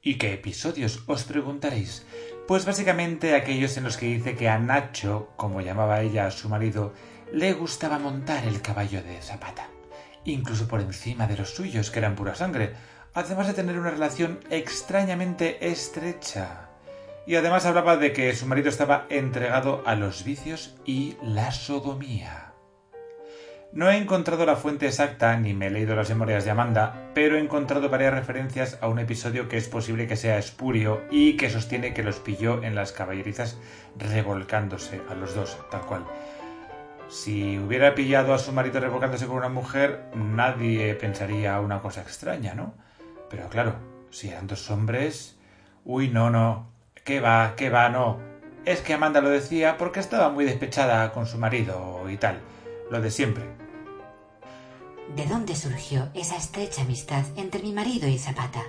¿Y 0.00 0.14
qué 0.16 0.32
episodios? 0.32 1.04
Os 1.06 1.24
preguntaréis. 1.24 2.06
Pues 2.48 2.64
básicamente 2.64 3.36
aquellos 3.36 3.76
en 3.76 3.84
los 3.84 3.98
que 3.98 4.06
dice 4.06 4.34
que 4.34 4.48
a 4.48 4.58
Nacho, 4.58 5.28
como 5.36 5.60
llamaba 5.60 6.00
ella 6.00 6.26
a 6.26 6.30
su 6.30 6.48
marido, 6.48 6.94
le 7.30 7.52
gustaba 7.52 7.98
montar 7.98 8.44
el 8.44 8.62
caballo 8.62 9.02
de 9.02 9.20
Zapata, 9.20 9.68
incluso 10.24 10.66
por 10.66 10.80
encima 10.80 11.26
de 11.26 11.36
los 11.36 11.50
suyos, 11.50 11.90
que 11.90 11.98
eran 11.98 12.16
pura 12.16 12.34
sangre, 12.34 12.72
además 13.12 13.46
de 13.46 13.54
tener 13.54 13.78
una 13.78 13.90
relación 13.90 14.40
extrañamente 14.48 15.68
estrecha. 15.70 16.69
Y 17.30 17.36
además 17.36 17.64
hablaba 17.64 17.96
de 17.96 18.12
que 18.12 18.34
su 18.34 18.44
marido 18.46 18.68
estaba 18.68 19.06
entregado 19.08 19.84
a 19.86 19.94
los 19.94 20.24
vicios 20.24 20.74
y 20.84 21.16
la 21.22 21.52
sodomía. 21.52 22.54
No 23.72 23.88
he 23.88 23.98
encontrado 23.98 24.44
la 24.44 24.56
fuente 24.56 24.86
exacta 24.86 25.36
ni 25.36 25.54
me 25.54 25.68
he 25.68 25.70
leído 25.70 25.94
las 25.94 26.08
memorias 26.08 26.44
de 26.44 26.50
Amanda, 26.50 27.12
pero 27.14 27.36
he 27.36 27.40
encontrado 27.40 27.88
varias 27.88 28.14
referencias 28.14 28.78
a 28.80 28.88
un 28.88 28.98
episodio 28.98 29.48
que 29.48 29.58
es 29.58 29.68
posible 29.68 30.08
que 30.08 30.16
sea 30.16 30.38
espurio 30.38 31.04
y 31.08 31.36
que 31.36 31.50
sostiene 31.50 31.94
que 31.94 32.02
los 32.02 32.18
pilló 32.18 32.64
en 32.64 32.74
las 32.74 32.90
caballerizas 32.90 33.60
revolcándose 33.96 35.00
a 35.08 35.14
los 35.14 35.36
dos, 35.36 35.56
tal 35.70 35.82
cual. 35.82 36.06
Si 37.08 37.60
hubiera 37.60 37.94
pillado 37.94 38.34
a 38.34 38.38
su 38.38 38.50
marido 38.50 38.80
revolcándose 38.80 39.28
con 39.28 39.36
una 39.36 39.48
mujer, 39.48 40.02
nadie 40.16 40.96
pensaría 40.96 41.60
una 41.60 41.80
cosa 41.80 42.00
extraña, 42.00 42.54
¿no? 42.54 42.74
Pero 43.30 43.48
claro, 43.48 43.76
si 44.10 44.30
eran 44.30 44.48
dos 44.48 44.68
hombres... 44.68 45.36
Uy, 45.84 46.08
no, 46.08 46.28
no. 46.28 46.79
¿Qué 47.04 47.20
va? 47.20 47.54
¿Qué 47.56 47.70
va? 47.70 47.88
No. 47.88 48.20
Es 48.64 48.80
que 48.80 48.94
Amanda 48.94 49.20
lo 49.20 49.30
decía 49.30 49.76
porque 49.78 50.00
estaba 50.00 50.30
muy 50.30 50.44
despechada 50.44 51.12
con 51.12 51.26
su 51.26 51.38
marido 51.38 52.08
y 52.10 52.16
tal. 52.16 52.40
Lo 52.90 53.00
de 53.00 53.10
siempre. 53.10 53.44
¿De 55.16 55.26
dónde 55.26 55.56
surgió 55.56 56.08
esa 56.14 56.36
estrecha 56.36 56.82
amistad 56.82 57.24
entre 57.36 57.62
mi 57.62 57.72
marido 57.72 58.06
y 58.06 58.18
Zapata? 58.18 58.62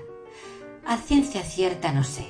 A 0.86 0.98
ciencia 0.98 1.44
cierta 1.44 1.92
no 1.92 2.04
sé. 2.04 2.26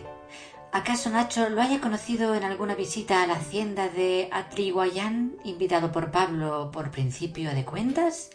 ¿Acaso 0.74 1.10
Nacho 1.10 1.50
lo 1.50 1.62
haya 1.62 1.82
conocido 1.82 2.34
en 2.34 2.44
alguna 2.44 2.76
visita 2.76 3.24
a 3.24 3.28
la 3.28 3.36
hacienda 3.36 3.90
de 3.90 4.30
Atliguayán, 4.32 5.36
invitado 5.44 5.92
por 5.92 6.12
Pablo 6.12 6.72
por 6.72 6.92
principio 6.92 7.54
de 7.54 7.66
cuentas? 7.66 8.32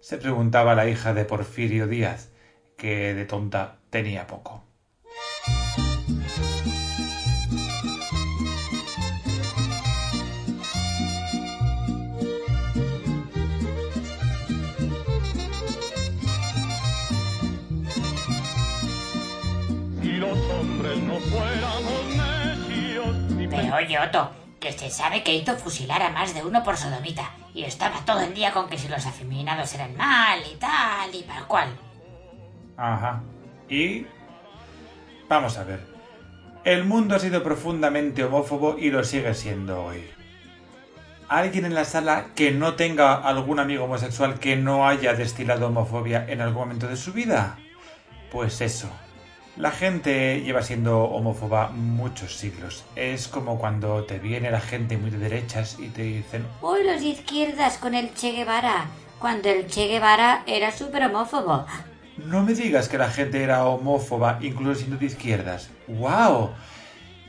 Se 0.00 0.16
preguntaba 0.16 0.74
la 0.74 0.88
hija 0.88 1.12
de 1.12 1.24
Porfirio 1.24 1.86
Díaz, 1.86 2.30
que 2.76 3.14
de 3.14 3.24
tonta 3.24 3.78
tenía 3.90 4.26
poco. 4.26 4.64
Pero 23.50 23.76
oye, 23.76 23.98
Otto, 23.98 24.30
que 24.60 24.72
se 24.72 24.90
sabe 24.90 25.22
que 25.22 25.34
hizo 25.34 25.56
fusilar 25.56 26.02
a 26.02 26.10
más 26.10 26.34
de 26.34 26.44
uno 26.44 26.62
por 26.62 26.76
sodomita. 26.76 27.30
Y 27.54 27.64
estaba 27.64 28.04
todo 28.04 28.20
el 28.20 28.34
día 28.34 28.52
con 28.52 28.68
que 28.68 28.78
si 28.78 28.88
los 28.88 29.06
afeminados 29.06 29.74
eran 29.74 29.96
mal 29.96 30.40
y 30.52 30.56
tal 30.56 31.14
y 31.14 31.22
para 31.22 31.44
cual. 31.44 31.68
Ajá. 32.76 33.22
Y... 33.68 34.06
Vamos 35.28 35.58
a 35.58 35.64
ver. 35.64 35.86
El 36.64 36.84
mundo 36.84 37.16
ha 37.16 37.18
sido 37.18 37.42
profundamente 37.42 38.24
homófobo 38.24 38.78
y 38.78 38.90
lo 38.90 39.04
sigue 39.04 39.34
siendo 39.34 39.84
hoy. 39.84 40.08
¿Alguien 41.28 41.66
en 41.66 41.74
la 41.74 41.84
sala 41.84 42.28
que 42.34 42.52
no 42.52 42.74
tenga 42.74 43.14
algún 43.14 43.60
amigo 43.60 43.84
homosexual 43.84 44.38
que 44.38 44.56
no 44.56 44.88
haya 44.88 45.12
destilado 45.14 45.66
homofobia 45.66 46.24
en 46.28 46.40
algún 46.40 46.62
momento 46.62 46.88
de 46.88 46.96
su 46.96 47.12
vida? 47.12 47.58
Pues 48.30 48.60
eso. 48.60 48.90
La 49.58 49.72
gente 49.72 50.40
lleva 50.42 50.62
siendo 50.62 51.02
homófoba 51.02 51.70
muchos 51.70 52.36
siglos. 52.36 52.84
Es 52.94 53.26
como 53.26 53.58
cuando 53.58 54.04
te 54.04 54.20
viene 54.20 54.52
la 54.52 54.60
gente 54.60 54.96
muy 54.96 55.10
de 55.10 55.18
derechas 55.18 55.78
y 55.80 55.88
te 55.88 56.02
dicen 56.02 56.46
Hoy 56.60 56.84
los 56.84 57.00
de 57.00 57.08
izquierdas 57.08 57.76
con 57.76 57.96
el 57.96 58.14
Che 58.14 58.30
Guevara, 58.30 58.86
cuando 59.18 59.48
el 59.48 59.66
Che 59.66 59.88
Guevara 59.88 60.44
era 60.46 60.70
súper 60.70 61.06
homófobo. 61.06 61.66
No 62.18 62.44
me 62.44 62.54
digas 62.54 62.88
que 62.88 62.98
la 62.98 63.10
gente 63.10 63.42
era 63.42 63.64
homófoba 63.64 64.38
incluso 64.42 64.76
siendo 64.76 64.96
de 64.96 65.06
izquierdas. 65.06 65.70
¡Wow! 65.88 66.50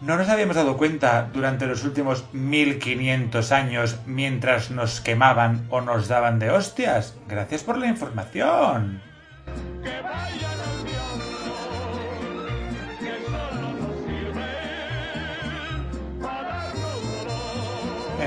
No 0.02 0.16
nos 0.16 0.30
habíamos 0.30 0.56
dado 0.56 0.78
cuenta 0.78 1.32
durante 1.34 1.66
los 1.66 1.84
últimos 1.84 2.32
1500 2.32 3.52
años 3.52 3.98
mientras 4.06 4.70
nos 4.70 5.02
quemaban 5.02 5.66
o 5.72 5.82
nos 5.82 6.08
daban 6.08 6.38
de 6.38 6.52
hostias. 6.52 7.16
Gracias 7.28 7.64
por 7.64 7.80
la 7.80 7.88
información. 7.88 9.02
En 9.84 10.59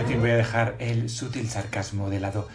fin, 0.07 0.21
voy 0.21 0.31
a 0.31 0.37
dejar 0.37 0.75
el 0.79 1.09
sutil 1.09 1.49
sarcasmo 1.49 2.11
de 2.11 2.21
lado. 2.21 2.49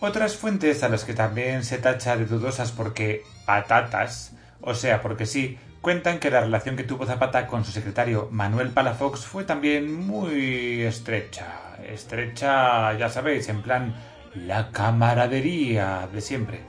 Otras 0.00 0.36
fuentes 0.36 0.82
a 0.82 0.88
las 0.88 1.04
que 1.04 1.14
también 1.14 1.64
se 1.64 1.78
tacha 1.78 2.16
de 2.16 2.26
dudosas 2.26 2.72
porque 2.72 3.22
patatas, 3.46 4.32
o 4.60 4.74
sea, 4.74 5.00
porque 5.00 5.26
sí, 5.26 5.58
cuentan 5.80 6.18
que 6.18 6.30
la 6.30 6.40
relación 6.40 6.76
que 6.76 6.84
tuvo 6.84 7.06
Zapata 7.06 7.46
con 7.46 7.64
su 7.64 7.72
secretario 7.72 8.28
Manuel 8.30 8.70
Palafox 8.70 9.24
fue 9.24 9.44
también 9.44 9.94
muy 9.94 10.82
estrecha. 10.82 11.76
Estrecha, 11.86 12.92
ya 12.98 13.08
sabéis, 13.08 13.48
en 13.48 13.62
plan 13.62 13.94
la 14.34 14.70
camaradería 14.70 16.08
de 16.12 16.20
siempre. 16.20 16.60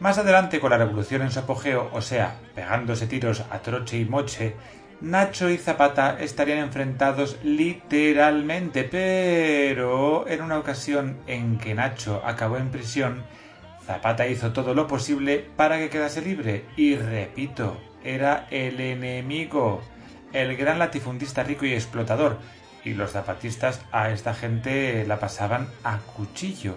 Más 0.00 0.16
adelante, 0.18 0.60
con 0.60 0.70
la 0.70 0.78
revolución 0.78 1.22
en 1.22 1.30
su 1.30 1.40
apogeo, 1.40 1.90
o 1.92 2.00
sea, 2.00 2.36
pegándose 2.54 3.06
tiros 3.06 3.44
a 3.50 3.58
troche 3.60 3.98
y 3.98 4.04
moche, 4.04 4.54
Nacho 5.00 5.48
y 5.48 5.58
Zapata 5.58 6.18
estarían 6.20 6.58
enfrentados 6.58 7.38
literalmente, 7.44 8.82
pero 8.82 10.26
en 10.26 10.42
una 10.42 10.58
ocasión 10.58 11.18
en 11.28 11.58
que 11.58 11.72
Nacho 11.72 12.20
acabó 12.24 12.56
en 12.56 12.70
prisión, 12.70 13.22
Zapata 13.86 14.26
hizo 14.26 14.52
todo 14.52 14.74
lo 14.74 14.88
posible 14.88 15.46
para 15.56 15.78
que 15.78 15.88
quedase 15.88 16.20
libre. 16.20 16.64
Y 16.76 16.96
repito, 16.96 17.80
era 18.02 18.48
el 18.50 18.80
enemigo, 18.80 19.82
el 20.32 20.56
gran 20.56 20.80
latifundista 20.80 21.44
rico 21.44 21.64
y 21.64 21.74
explotador, 21.74 22.36
y 22.84 22.94
los 22.94 23.12
zapatistas 23.12 23.80
a 23.92 24.10
esta 24.10 24.34
gente 24.34 25.04
la 25.06 25.20
pasaban 25.20 25.68
a 25.84 25.98
cuchillo. 25.98 26.76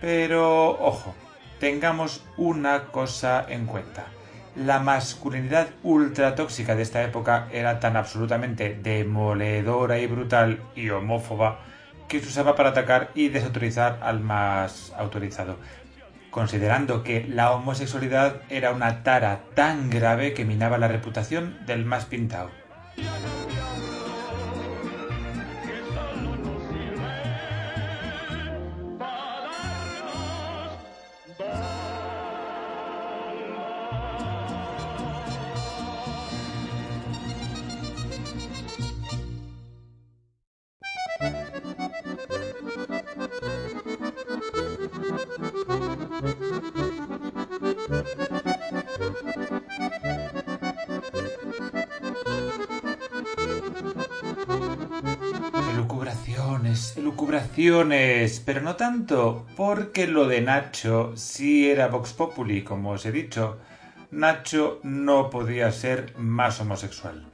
Pero, 0.00 0.70
ojo, 0.80 1.14
tengamos 1.60 2.24
una 2.38 2.84
cosa 2.84 3.44
en 3.46 3.66
cuenta 3.66 4.06
la 4.58 4.80
masculinidad 4.80 5.68
ultratóxica 5.82 6.74
de 6.74 6.82
esta 6.82 7.02
época 7.02 7.48
era 7.52 7.80
tan 7.80 7.96
absolutamente 7.96 8.78
demoledora 8.82 9.98
y 9.98 10.06
brutal 10.06 10.60
y 10.74 10.90
homófoba 10.90 11.60
que 12.08 12.20
se 12.20 12.28
usaba 12.28 12.56
para 12.56 12.70
atacar 12.70 13.10
y 13.14 13.28
desautorizar 13.28 14.00
al 14.02 14.20
más 14.20 14.92
autorizado, 14.96 15.58
considerando 16.30 17.02
que 17.02 17.24
la 17.28 17.52
homosexualidad 17.52 18.42
era 18.48 18.72
una 18.72 19.02
tara 19.02 19.42
tan 19.54 19.90
grave 19.90 20.34
que 20.34 20.44
minaba 20.44 20.78
la 20.78 20.88
reputación 20.88 21.58
del 21.66 21.84
más 21.84 22.06
pintado. 22.06 22.50
Pero 58.46 58.62
no 58.62 58.76
tanto, 58.76 59.46
porque 59.54 60.06
lo 60.06 60.26
de 60.26 60.40
Nacho 60.40 61.12
sí 61.16 61.70
era 61.70 61.88
Vox 61.88 62.14
Populi, 62.14 62.62
como 62.62 62.92
os 62.92 63.04
he 63.04 63.12
dicho. 63.12 63.58
Nacho 64.10 64.80
no 64.82 65.28
podía 65.28 65.70
ser 65.70 66.14
más 66.16 66.60
homosexual. 66.60 67.26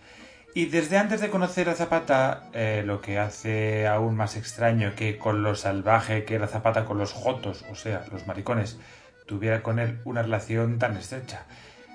Y 0.52 0.66
desde 0.66 0.98
antes 0.98 1.20
de 1.20 1.30
conocer 1.30 1.68
a 1.68 1.74
Zapata, 1.74 2.50
eh, 2.52 2.82
lo 2.84 3.00
que 3.00 3.20
hace 3.20 3.86
aún 3.86 4.16
más 4.16 4.36
extraño 4.36 4.94
que 4.96 5.18
con 5.18 5.44
lo 5.44 5.54
salvaje 5.54 6.24
que 6.24 6.34
era 6.34 6.48
Zapata 6.48 6.84
con 6.84 6.98
los 6.98 7.12
jotos, 7.12 7.64
o 7.70 7.76
sea, 7.76 8.04
los 8.10 8.26
maricones, 8.26 8.78
tuviera 9.26 9.62
con 9.62 9.78
él 9.78 10.00
una 10.04 10.22
relación 10.22 10.80
tan 10.80 10.96
estrecha. 10.96 11.46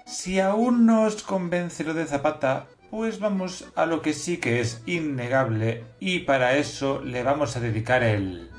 Si 0.06 0.40
aún 0.40 0.86
no 0.86 1.04
os 1.04 1.24
convence 1.24 1.84
lo 1.84 1.94
de 1.94 2.06
Zapata, 2.06 2.68
pues 2.90 3.20
vamos 3.20 3.66
a 3.76 3.86
lo 3.86 4.02
que 4.02 4.14
sí 4.14 4.38
que 4.38 4.60
es 4.60 4.82
innegable 4.86 5.84
y 6.00 6.20
para 6.20 6.56
eso 6.58 7.02
le 7.02 7.24
vamos 7.24 7.56
a 7.56 7.60
dedicar 7.60 8.04
el... 8.04 8.50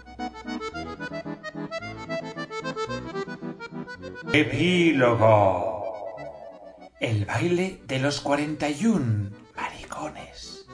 Epílogo. 4.32 5.80
El 7.00 7.24
baile 7.24 7.80
de 7.86 7.98
los 7.98 8.20
41 8.20 9.30
maricones. 9.56 10.66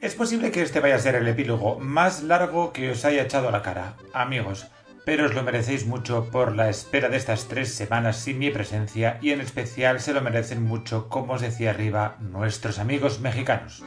Es 0.00 0.14
posible 0.14 0.50
que 0.50 0.62
este 0.62 0.80
vaya 0.80 0.96
a 0.96 0.98
ser 0.98 1.14
el 1.14 1.28
epílogo 1.28 1.78
más 1.78 2.22
largo 2.22 2.72
que 2.72 2.90
os 2.90 3.04
haya 3.04 3.22
echado 3.22 3.48
a 3.48 3.52
la 3.52 3.62
cara, 3.62 3.94
amigos 4.12 4.66
pero 5.04 5.26
os 5.26 5.34
lo 5.34 5.42
merecéis 5.42 5.86
mucho 5.86 6.30
por 6.30 6.54
la 6.54 6.68
espera 6.68 7.08
de 7.08 7.16
estas 7.16 7.48
tres 7.48 7.74
semanas 7.74 8.16
sin 8.16 8.38
mi 8.38 8.50
presencia 8.50 9.18
y 9.20 9.30
en 9.30 9.40
especial 9.40 10.00
se 10.00 10.12
lo 10.12 10.20
merecen 10.20 10.62
mucho, 10.62 11.08
como 11.08 11.34
os 11.34 11.40
decía 11.40 11.70
arriba, 11.70 12.16
nuestros 12.20 12.78
amigos 12.78 13.20
mexicanos. 13.20 13.84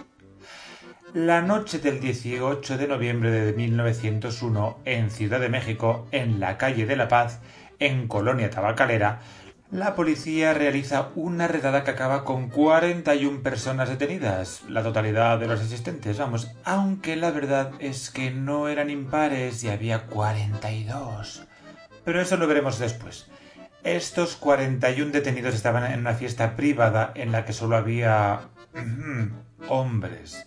La 1.13 1.41
noche 1.41 1.79
del 1.79 2.01
18 2.01 2.77
de 2.77 2.87
noviembre 2.87 3.31
de 3.31 3.53
1901, 3.53 4.79
en 4.83 5.09
Ciudad 5.09 5.39
de 5.39 5.47
México, 5.47 6.07
en 6.11 6.41
la 6.41 6.57
calle 6.57 6.85
de 6.85 6.97
la 6.97 7.07
Paz, 7.07 7.39
en 7.79 8.09
Colonia 8.09 8.49
Tabacalera, 8.49 9.21
la 9.71 9.95
policía 9.95 10.53
realiza 10.53 11.09
una 11.15 11.47
redada 11.47 11.83
que 11.83 11.91
acaba 11.91 12.23
con 12.23 12.49
41 12.49 13.41
personas 13.41 13.89
detenidas, 13.89 14.61
la 14.69 14.83
totalidad 14.83 15.39
de 15.39 15.47
los 15.47 15.59
asistentes, 15.59 16.17
vamos, 16.19 16.51
aunque 16.63 17.15
la 17.15 17.31
verdad 17.31 17.71
es 17.79 18.11
que 18.11 18.31
no 18.31 18.67
eran 18.67 18.89
impares 18.89 19.63
y 19.63 19.69
había 19.69 20.05
42. 20.05 21.47
Pero 22.03 22.21
eso 22.21 22.37
lo 22.37 22.47
veremos 22.47 22.77
después. 22.77 23.27
Estos 23.83 24.35
41 24.35 25.11
detenidos 25.11 25.55
estaban 25.55 25.91
en 25.91 25.99
una 25.99 26.13
fiesta 26.13 26.55
privada 26.55 27.11
en 27.15 27.31
la 27.31 27.45
que 27.45 27.53
solo 27.53 27.75
había 27.75 28.41
hombres. 29.67 30.45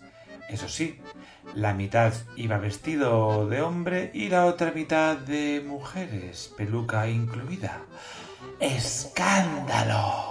Eso 0.49 0.67
sí, 0.67 1.01
la 1.55 1.73
mitad 1.73 2.13
iba 2.35 2.57
vestido 2.57 3.47
de 3.47 3.61
hombre 3.61 4.11
y 4.13 4.29
la 4.29 4.45
otra 4.45 4.71
mitad 4.71 5.17
de 5.17 5.63
mujeres, 5.65 6.53
peluca 6.57 7.07
incluida. 7.09 7.81
¡Escándalo! 8.59 10.29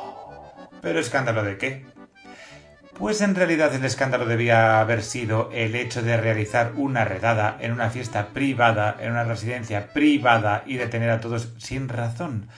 ¿Pero 0.80 1.00
escándalo 1.00 1.42
de 1.42 1.58
qué? 1.58 1.86
Pues 2.98 3.20
en 3.20 3.34
realidad 3.34 3.74
el 3.74 3.84
escándalo 3.84 4.26
debía 4.26 4.80
haber 4.80 5.02
sido 5.02 5.50
el 5.52 5.74
hecho 5.76 6.02
de 6.02 6.16
realizar 6.16 6.72
una 6.76 7.04
redada 7.04 7.56
en 7.60 7.72
una 7.72 7.90
fiesta 7.90 8.28
privada, 8.28 8.96
en 8.98 9.12
una 9.12 9.24
residencia 9.24 9.92
privada 9.92 10.64
y 10.66 10.76
detener 10.76 11.10
a 11.10 11.20
todos 11.20 11.54
sin 11.58 11.88
razón. 11.88 12.48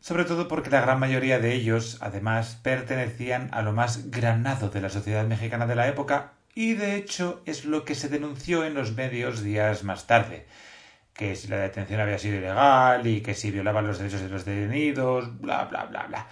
Sobre 0.00 0.24
todo 0.24 0.48
porque 0.48 0.70
la 0.70 0.80
gran 0.80 0.98
mayoría 0.98 1.38
de 1.38 1.52
ellos, 1.52 1.98
además, 2.00 2.58
pertenecían 2.62 3.50
a 3.52 3.62
lo 3.62 3.72
más 3.72 4.10
granado 4.10 4.70
de 4.70 4.80
la 4.80 4.88
sociedad 4.88 5.26
mexicana 5.26 5.66
de 5.66 5.76
la 5.76 5.88
época 5.88 6.32
y 6.54 6.74
de 6.74 6.96
hecho 6.96 7.42
es 7.44 7.64
lo 7.64 7.84
que 7.84 7.94
se 7.94 8.08
denunció 8.08 8.64
en 8.64 8.74
los 8.74 8.92
medios 8.92 9.42
días 9.42 9.84
más 9.84 10.06
tarde 10.06 10.46
que 11.14 11.36
si 11.36 11.48
la 11.48 11.58
detención 11.58 12.00
había 12.00 12.18
sido 12.18 12.36
ilegal 12.36 13.06
y 13.06 13.20
que 13.22 13.34
si 13.34 13.50
violaban 13.50 13.86
los 13.86 13.98
derechos 13.98 14.20
de 14.20 14.28
los 14.28 14.44
detenidos, 14.44 15.40
bla, 15.40 15.64
bla, 15.64 15.84
bla, 15.84 16.06
bla. 16.08 16.26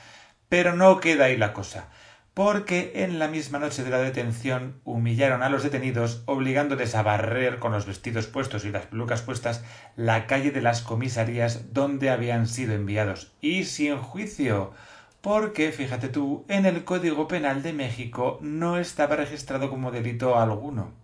Pero 0.48 0.74
no 0.74 0.98
queda 1.00 1.26
ahí 1.26 1.36
la 1.36 1.52
cosa, 1.52 1.88
porque 2.34 2.92
en 2.96 3.18
la 3.18 3.28
misma 3.28 3.60
noche 3.60 3.84
de 3.84 3.90
la 3.90 3.98
detención 3.98 4.80
humillaron 4.84 5.42
a 5.42 5.48
los 5.48 5.62
detenidos 5.62 6.24
obligándoles 6.26 6.94
a 6.96 7.02
barrer 7.02 7.60
con 7.60 7.72
los 7.72 7.86
vestidos 7.86 8.26
puestos 8.26 8.64
y 8.64 8.70
las 8.70 8.86
pelucas 8.86 9.22
puestas 9.22 9.64
la 9.96 10.26
calle 10.26 10.50
de 10.50 10.62
las 10.62 10.82
comisarías 10.82 11.72
donde 11.72 12.10
habían 12.10 12.48
sido 12.48 12.74
enviados 12.74 13.32
y 13.40 13.64
sin 13.64 13.96
juicio 13.98 14.72
porque, 15.20 15.70
fíjate 15.70 16.08
tú, 16.08 16.44
en 16.48 16.66
el 16.66 16.82
Código 16.82 17.28
Penal 17.28 17.62
de 17.62 17.72
México 17.72 18.40
no 18.42 18.78
estaba 18.78 19.14
registrado 19.14 19.70
como 19.70 19.92
delito 19.92 20.36
alguno 20.36 21.01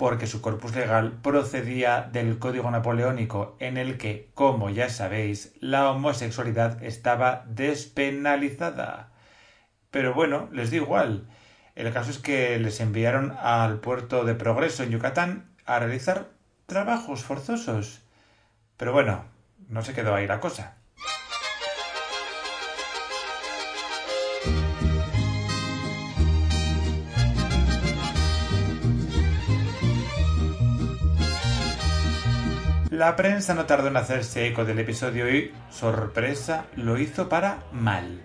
porque 0.00 0.26
su 0.26 0.40
corpus 0.40 0.74
legal 0.74 1.18
procedía 1.20 2.08
del 2.10 2.38
Código 2.38 2.70
Napoleónico, 2.70 3.54
en 3.60 3.76
el 3.76 3.98
que, 3.98 4.30
como 4.32 4.70
ya 4.70 4.88
sabéis, 4.88 5.52
la 5.60 5.90
homosexualidad 5.90 6.82
estaba 6.82 7.44
despenalizada. 7.48 9.10
Pero 9.90 10.14
bueno, 10.14 10.48
les 10.52 10.70
dio 10.70 10.84
igual. 10.84 11.28
El 11.74 11.92
caso 11.92 12.10
es 12.10 12.18
que 12.18 12.58
les 12.58 12.80
enviaron 12.80 13.36
al 13.42 13.80
puerto 13.80 14.24
de 14.24 14.34
Progreso 14.34 14.84
en 14.84 14.90
Yucatán 14.90 15.50
a 15.66 15.78
realizar 15.80 16.30
trabajos 16.64 17.22
forzosos. 17.22 18.00
Pero 18.78 18.94
bueno, 18.94 19.26
no 19.68 19.82
se 19.82 19.92
quedó 19.92 20.14
ahí 20.14 20.26
la 20.26 20.40
cosa. 20.40 20.78
La 33.00 33.16
prensa 33.16 33.54
no 33.54 33.64
tardó 33.64 33.88
en 33.88 33.96
hacerse 33.96 34.46
eco 34.46 34.66
del 34.66 34.78
episodio 34.78 35.34
y, 35.34 35.54
sorpresa, 35.70 36.66
lo 36.76 36.98
hizo 36.98 37.30
para 37.30 37.60
mal. 37.72 38.20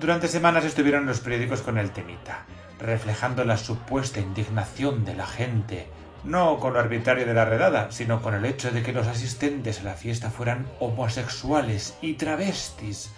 Durante 0.00 0.26
semanas 0.26 0.64
estuvieron 0.64 1.06
los 1.06 1.20
periódicos 1.20 1.62
con 1.62 1.78
el 1.78 1.92
temita, 1.92 2.46
reflejando 2.80 3.44
la 3.44 3.56
supuesta 3.56 4.18
indignación 4.18 5.04
de 5.04 5.14
la 5.14 5.24
gente, 5.24 5.86
no 6.24 6.58
con 6.58 6.72
lo 6.72 6.80
arbitrario 6.80 7.26
de 7.26 7.34
la 7.34 7.44
redada, 7.44 7.92
sino 7.92 8.22
con 8.22 8.34
el 8.34 8.44
hecho 8.44 8.72
de 8.72 8.82
que 8.82 8.92
los 8.92 9.06
asistentes 9.06 9.78
a 9.78 9.84
la 9.84 9.94
fiesta 9.94 10.30
fueran 10.30 10.66
homosexuales 10.80 11.96
y 12.02 12.14
travestis, 12.14 13.12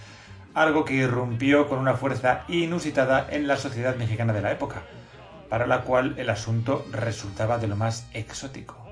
algo 0.52 0.84
que 0.84 0.92
irrumpió 0.92 1.66
con 1.66 1.78
una 1.78 1.94
fuerza 1.94 2.44
inusitada 2.46 3.26
en 3.30 3.48
la 3.48 3.56
sociedad 3.56 3.96
mexicana 3.96 4.34
de 4.34 4.42
la 4.42 4.52
época, 4.52 4.82
para 5.48 5.66
la 5.66 5.80
cual 5.80 6.14
el 6.18 6.28
asunto 6.28 6.84
resultaba 6.92 7.56
de 7.56 7.68
lo 7.68 7.76
más 7.76 8.06
exótico. 8.12 8.87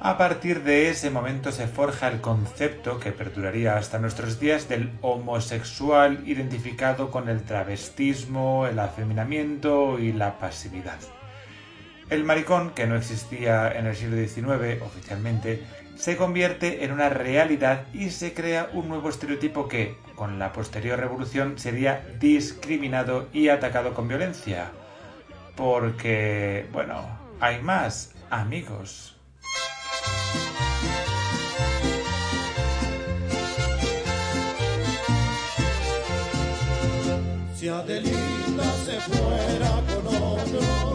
A 0.00 0.18
partir 0.18 0.62
de 0.62 0.90
ese 0.90 1.10
momento 1.10 1.52
se 1.52 1.66
forja 1.66 2.08
el 2.08 2.20
concepto 2.20 3.00
que 3.00 3.12
perduraría 3.12 3.76
hasta 3.76 3.98
nuestros 3.98 4.38
días 4.38 4.68
del 4.68 4.92
homosexual 5.00 6.22
identificado 6.26 7.10
con 7.10 7.30
el 7.30 7.42
travestismo, 7.42 8.66
el 8.66 8.78
afeminamiento 8.78 9.98
y 9.98 10.12
la 10.12 10.38
pasividad. 10.38 10.98
El 12.10 12.24
maricón, 12.24 12.70
que 12.70 12.86
no 12.86 12.94
existía 12.94 13.72
en 13.72 13.86
el 13.86 13.96
siglo 13.96 14.16
XIX 14.16 14.82
oficialmente, 14.82 15.64
se 15.96 16.16
convierte 16.16 16.84
en 16.84 16.92
una 16.92 17.08
realidad 17.08 17.86
y 17.94 18.10
se 18.10 18.34
crea 18.34 18.68
un 18.74 18.88
nuevo 18.88 19.08
estereotipo 19.08 19.66
que, 19.66 19.96
con 20.14 20.38
la 20.38 20.52
posterior 20.52 21.00
revolución, 21.00 21.58
sería 21.58 22.06
discriminado 22.20 23.28
y 23.32 23.48
atacado 23.48 23.94
con 23.94 24.08
violencia. 24.08 24.70
Porque, 25.56 26.66
bueno, 26.70 27.02
hay 27.40 27.62
más 27.62 28.14
amigos. 28.30 29.15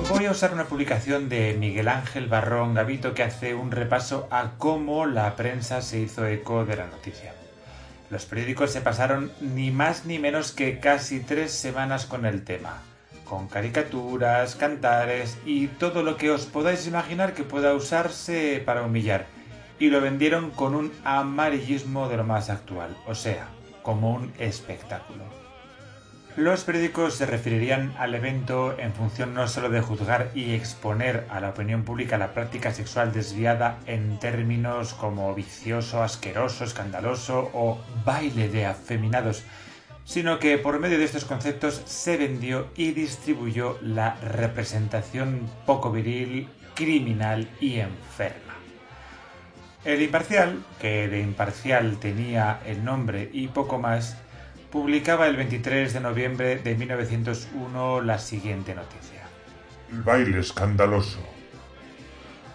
Voy 0.09 0.25
a 0.25 0.31
usar 0.31 0.53
una 0.53 0.65
publicación 0.65 1.27
de 1.27 1.53
Miguel 1.59 1.89
Ángel 1.89 2.27
Barrón 2.27 2.73
Gavito 2.73 3.13
que 3.13 3.23
hace 3.23 3.53
un 3.53 3.71
repaso 3.71 4.29
a 4.31 4.51
cómo 4.57 5.05
la 5.05 5.35
prensa 5.35 5.81
se 5.81 5.99
hizo 5.99 6.25
eco 6.25 6.63
de 6.63 6.77
la 6.77 6.87
noticia. 6.87 7.33
Los 8.09 8.25
periódicos 8.25 8.71
se 8.71 8.79
pasaron 8.79 9.33
ni 9.41 9.69
más 9.69 10.05
ni 10.05 10.17
menos 10.17 10.53
que 10.53 10.79
casi 10.79 11.19
tres 11.19 11.51
semanas 11.51 12.05
con 12.05 12.25
el 12.25 12.45
tema, 12.45 12.81
con 13.25 13.49
caricaturas, 13.49 14.55
cantares 14.55 15.37
y 15.45 15.67
todo 15.67 16.03
lo 16.03 16.15
que 16.15 16.31
os 16.31 16.45
podáis 16.45 16.87
imaginar 16.87 17.33
que 17.33 17.43
pueda 17.43 17.73
usarse 17.73 18.63
para 18.65 18.83
humillar, 18.83 19.25
y 19.77 19.89
lo 19.89 19.99
vendieron 19.99 20.51
con 20.51 20.75
un 20.75 20.93
amarillismo 21.03 22.07
de 22.07 22.15
lo 22.15 22.23
más 22.23 22.49
actual, 22.49 22.95
o 23.07 23.15
sea, 23.15 23.49
como 23.83 24.13
un 24.13 24.31
espectáculo. 24.39 25.50
Los 26.37 26.63
periódicos 26.63 27.15
se 27.15 27.25
referirían 27.25 27.93
al 27.97 28.15
evento 28.15 28.79
en 28.79 28.93
función 28.93 29.33
no 29.33 29.49
solo 29.49 29.69
de 29.69 29.81
juzgar 29.81 30.31
y 30.33 30.53
exponer 30.53 31.25
a 31.29 31.41
la 31.41 31.49
opinión 31.49 31.83
pública 31.83 32.17
la 32.17 32.33
práctica 32.33 32.71
sexual 32.71 33.11
desviada 33.11 33.79
en 33.85 34.17
términos 34.17 34.93
como 34.93 35.35
vicioso, 35.35 36.01
asqueroso, 36.01 36.63
escandaloso 36.63 37.51
o 37.53 37.79
baile 38.05 38.47
de 38.47 38.65
afeminados, 38.65 39.43
sino 40.05 40.39
que 40.39 40.57
por 40.57 40.79
medio 40.79 40.97
de 40.97 41.03
estos 41.03 41.25
conceptos 41.25 41.81
se 41.85 42.15
vendió 42.15 42.69
y 42.77 42.93
distribuyó 42.93 43.77
la 43.81 44.15
representación 44.21 45.49
poco 45.65 45.91
viril, 45.91 46.47
criminal 46.75 47.49
y 47.59 47.79
enferma. 47.79 48.55
El 49.83 50.01
imparcial, 50.01 50.63
que 50.79 51.09
de 51.09 51.19
imparcial 51.19 51.97
tenía 51.97 52.61
el 52.65 52.85
nombre 52.85 53.29
y 53.33 53.49
poco 53.49 53.79
más, 53.79 54.15
publicaba 54.71 55.27
el 55.27 55.35
23 55.35 55.93
de 55.93 55.99
noviembre 55.99 56.55
de 56.55 56.75
1901 56.75 58.01
la 58.01 58.17
siguiente 58.17 58.73
noticia. 58.73 59.27
El 59.91 60.01
baile 60.01 60.39
escandaloso. 60.39 61.19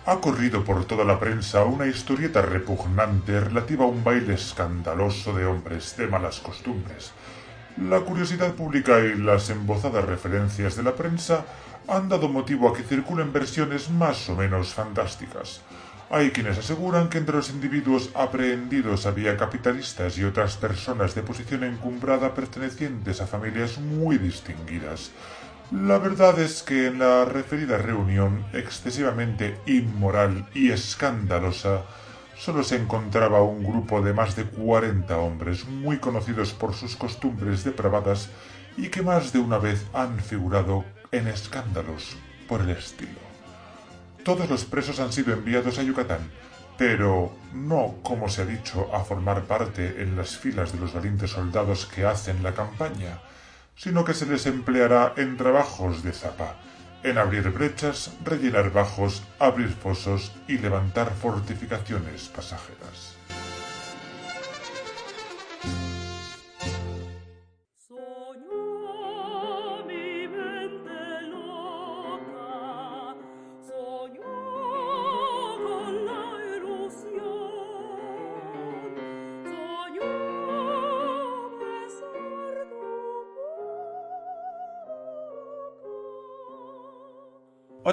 Ha 0.07 0.19
corrido 0.21 0.65
por 0.65 0.87
toda 0.87 1.05
la 1.05 1.21
prensa 1.21 1.65
una 1.65 1.87
historieta 1.87 2.41
repugnante 2.41 3.39
relativa 3.39 3.85
a 3.85 3.89
un 3.89 4.03
baile 4.03 4.33
escandaloso 4.33 5.35
de 5.35 5.45
hombres 5.45 5.95
de 5.99 6.07
malas 6.07 6.41
costumbres. 6.41 7.13
La 7.77 8.01
curiosidad 8.01 8.55
pública 8.55 9.01
y 9.01 9.19
las 9.19 9.51
embozadas 9.51 10.05
referencias 10.07 10.75
de 10.77 10.85
la 10.85 10.95
prensa 10.95 11.45
han 11.87 12.09
dado 12.09 12.31
motivo 12.31 12.71
a 12.71 12.75
que 12.75 12.83
circulen 12.83 13.31
versiones 13.31 13.91
más 13.91 14.27
o 14.31 14.37
menos 14.37 14.73
fantásticas. 14.73 15.61
Hay 16.09 16.31
quienes 16.31 16.57
aseguran 16.57 17.09
que 17.09 17.19
entre 17.19 17.35
los 17.35 17.51
individuos 17.51 18.11
aprehendidos 18.14 19.07
había 19.07 19.37
capitalistas 19.37 20.16
y 20.19 20.25
otras 20.25 20.57
personas 20.57 21.16
de 21.16 21.23
posición 21.23 21.64
encumbrada 21.64 22.33
pertenecientes 22.33 23.21
a 23.21 23.27
familias 23.27 23.79
muy 23.79 24.16
distinguidas. 24.16 25.11
La 25.73 25.99
verdad 25.99 26.38
es 26.38 26.62
que 26.62 26.87
en 26.87 27.01
la 27.01 27.25
referida 27.25 27.77
reunión, 27.79 28.47
excesivamente 28.53 29.59
inmoral 29.66 30.49
y 30.55 30.71
escandalosa, 30.71 31.83
solo 32.37 32.62
se 32.62 32.77
encontraba 32.77 33.42
un 33.42 33.64
grupo 33.64 34.01
de 34.01 34.12
más 34.12 34.37
de 34.37 34.45
cuarenta 34.45 35.19
hombres 35.19 35.66
muy 35.66 35.99
conocidos 35.99 36.53
por 36.53 36.75
sus 36.75 36.95
costumbres 36.95 37.64
depravadas 37.64 38.31
y 38.77 38.90
que 38.90 39.03
más 39.03 39.33
de 39.33 39.40
una 39.40 39.59
vez 39.59 39.85
han 39.92 40.21
figurado 40.21 40.85
en 41.11 41.27
escándalos 41.27 42.16
por 42.47 42.61
el 42.61 42.71
estilo. 42.71 43.26
Todos 44.27 44.51
los 44.51 44.65
presos 44.65 44.99
han 44.99 45.12
sido 45.12 45.33
enviados 45.33 45.79
a 45.79 45.85
Yucatán, 45.85 46.33
pero 46.77 47.33
no, 47.55 47.95
como 48.03 48.29
se 48.29 48.43
ha 48.43 48.45
dicho, 48.45 48.93
a 48.93 49.05
formar 49.05 49.45
parte 49.45 50.03
en 50.03 50.17
las 50.17 50.37
filas 50.37 50.73
de 50.73 50.81
los 50.81 50.93
valientes 50.93 51.31
soldados 51.31 51.87
que 51.87 52.05
hacen 52.05 52.43
la 52.43 52.53
campaña, 52.53 53.21
sino 53.77 54.05
que 54.05 54.15
se 54.15 54.27
les 54.27 54.47
empleará 54.47 55.12
en 55.17 55.37
trabajos 55.37 56.03
de 56.03 56.11
zapa, 56.11 56.57
en 57.05 57.19
abrir 57.19 57.51
brechas, 57.51 58.11
rellenar 58.25 58.73
bajos, 58.73 59.23
abrir 59.39 59.69
fosos 59.69 60.33
y 60.49 60.59
levantar 60.59 61.12
fortificaciones 61.15 62.29
pasajeras. 62.29 63.06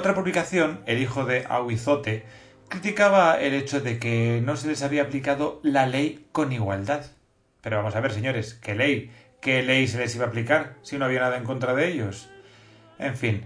Otra 0.03 0.15
publicación, 0.15 0.81
El 0.85 1.01
hijo 1.01 1.23
de 1.23 1.45
Aguizote, 1.49 2.25
criticaba 2.67 3.39
el 3.39 3.53
hecho 3.53 3.79
de 3.79 3.99
que 3.99 4.41
no 4.43 4.57
se 4.57 4.67
les 4.67 4.83
había 4.83 5.03
aplicado 5.03 5.61
la 5.63 5.85
ley 5.85 6.27
con 6.33 6.51
igualdad. 6.51 7.05
Pero 7.61 7.77
vamos 7.77 7.95
a 7.95 8.01
ver, 8.01 8.11
señores, 8.11 8.53
¿qué 8.53 8.75
ley? 8.75 9.11
¿Qué 9.39 9.63
ley 9.63 9.87
se 9.87 9.99
les 9.99 10.13
iba 10.13 10.25
a 10.25 10.27
aplicar 10.27 10.75
si 10.81 10.97
no 10.97 11.05
había 11.05 11.21
nada 11.21 11.37
en 11.37 11.45
contra 11.45 11.73
de 11.73 11.87
ellos? 11.87 12.29
En 12.99 13.15
fin, 13.15 13.45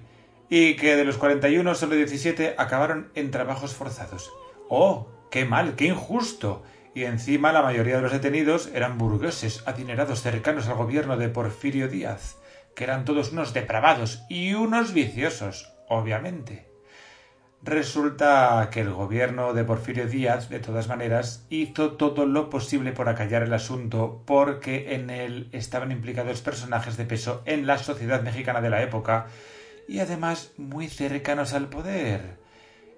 y 0.49 0.77
que 0.77 0.95
de 0.95 1.05
los 1.05 1.17
41 1.17 1.75
solo 1.75 1.93
17 1.93 2.55
acabaron 2.57 3.11
en 3.13 3.29
trabajos 3.29 3.75
forzados. 3.75 4.31
¡Oh! 4.67 5.09
¡Qué 5.29 5.45
mal! 5.45 5.75
¡Qué 5.75 5.85
injusto! 5.85 6.63
Y 6.95 7.03
encima 7.03 7.53
la 7.53 7.61
mayoría 7.61 7.97
de 7.97 8.01
los 8.01 8.13
detenidos 8.13 8.71
eran 8.73 8.97
burgueses 8.97 9.61
adinerados 9.67 10.23
cercanos 10.23 10.67
al 10.67 10.77
gobierno 10.77 11.17
de 11.17 11.29
Porfirio 11.29 11.87
Díaz, 11.87 12.37
que 12.75 12.85
eran 12.85 13.05
todos 13.05 13.31
unos 13.31 13.53
depravados 13.53 14.23
y 14.27 14.55
unos 14.55 14.93
viciosos, 14.93 15.76
obviamente. 15.89 16.67
Resulta 17.63 18.69
que 18.71 18.81
el 18.81 18.93
gobierno 18.93 19.53
de 19.53 19.63
Porfirio 19.63 20.07
Díaz, 20.07 20.47
de 20.49 20.59
todas 20.59 20.87
maneras, 20.87 21.45
hizo 21.49 21.93
todo 21.93 22.25
lo 22.25 22.49
posible 22.49 22.91
por 22.91 23.09
acallar 23.09 23.43
el 23.43 23.53
asunto 23.53 24.21
porque 24.25 24.93
en 24.93 25.09
él 25.09 25.49
estaban 25.51 25.91
implicados 25.91 26.41
personajes 26.41 26.97
de 26.97 27.05
peso 27.05 27.41
en 27.45 27.65
la 27.65 27.79
sociedad 27.79 28.21
mexicana 28.21 28.61
de 28.61 28.69
la 28.69 28.83
época 28.83 29.27
y 29.87 29.99
además 29.99 30.53
muy 30.57 30.87
cercanos 30.87 31.53
al 31.53 31.67
poder. 31.67 32.37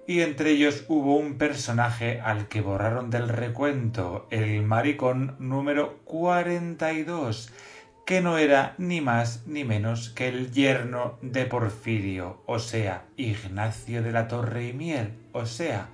Y 0.07 0.21
entre 0.21 0.51
ellos 0.51 0.85
hubo 0.87 1.15
un 1.15 1.37
personaje 1.37 2.19
al 2.19 2.47
que 2.47 2.61
borraron 2.61 3.09
del 3.09 3.29
recuento, 3.29 4.27
el 4.31 4.63
maricón 4.63 5.35
número 5.39 5.99
42, 6.03 7.51
que 8.09 8.21
no 8.21 8.39
era 8.39 8.73
ni 8.79 9.01
más 9.01 9.43
ni 9.45 9.63
menos 9.63 10.09
que 10.09 10.29
el 10.29 10.51
yerno 10.51 11.19
de 11.21 11.45
Porfirio, 11.45 12.41
o 12.47 12.57
sea, 12.57 13.03
Ignacio 13.17 14.01
de 14.01 14.11
la 14.11 14.27
Torre 14.27 14.69
y 14.69 14.73
Mier, 14.73 15.11
o 15.31 15.45
sea, 15.45 15.89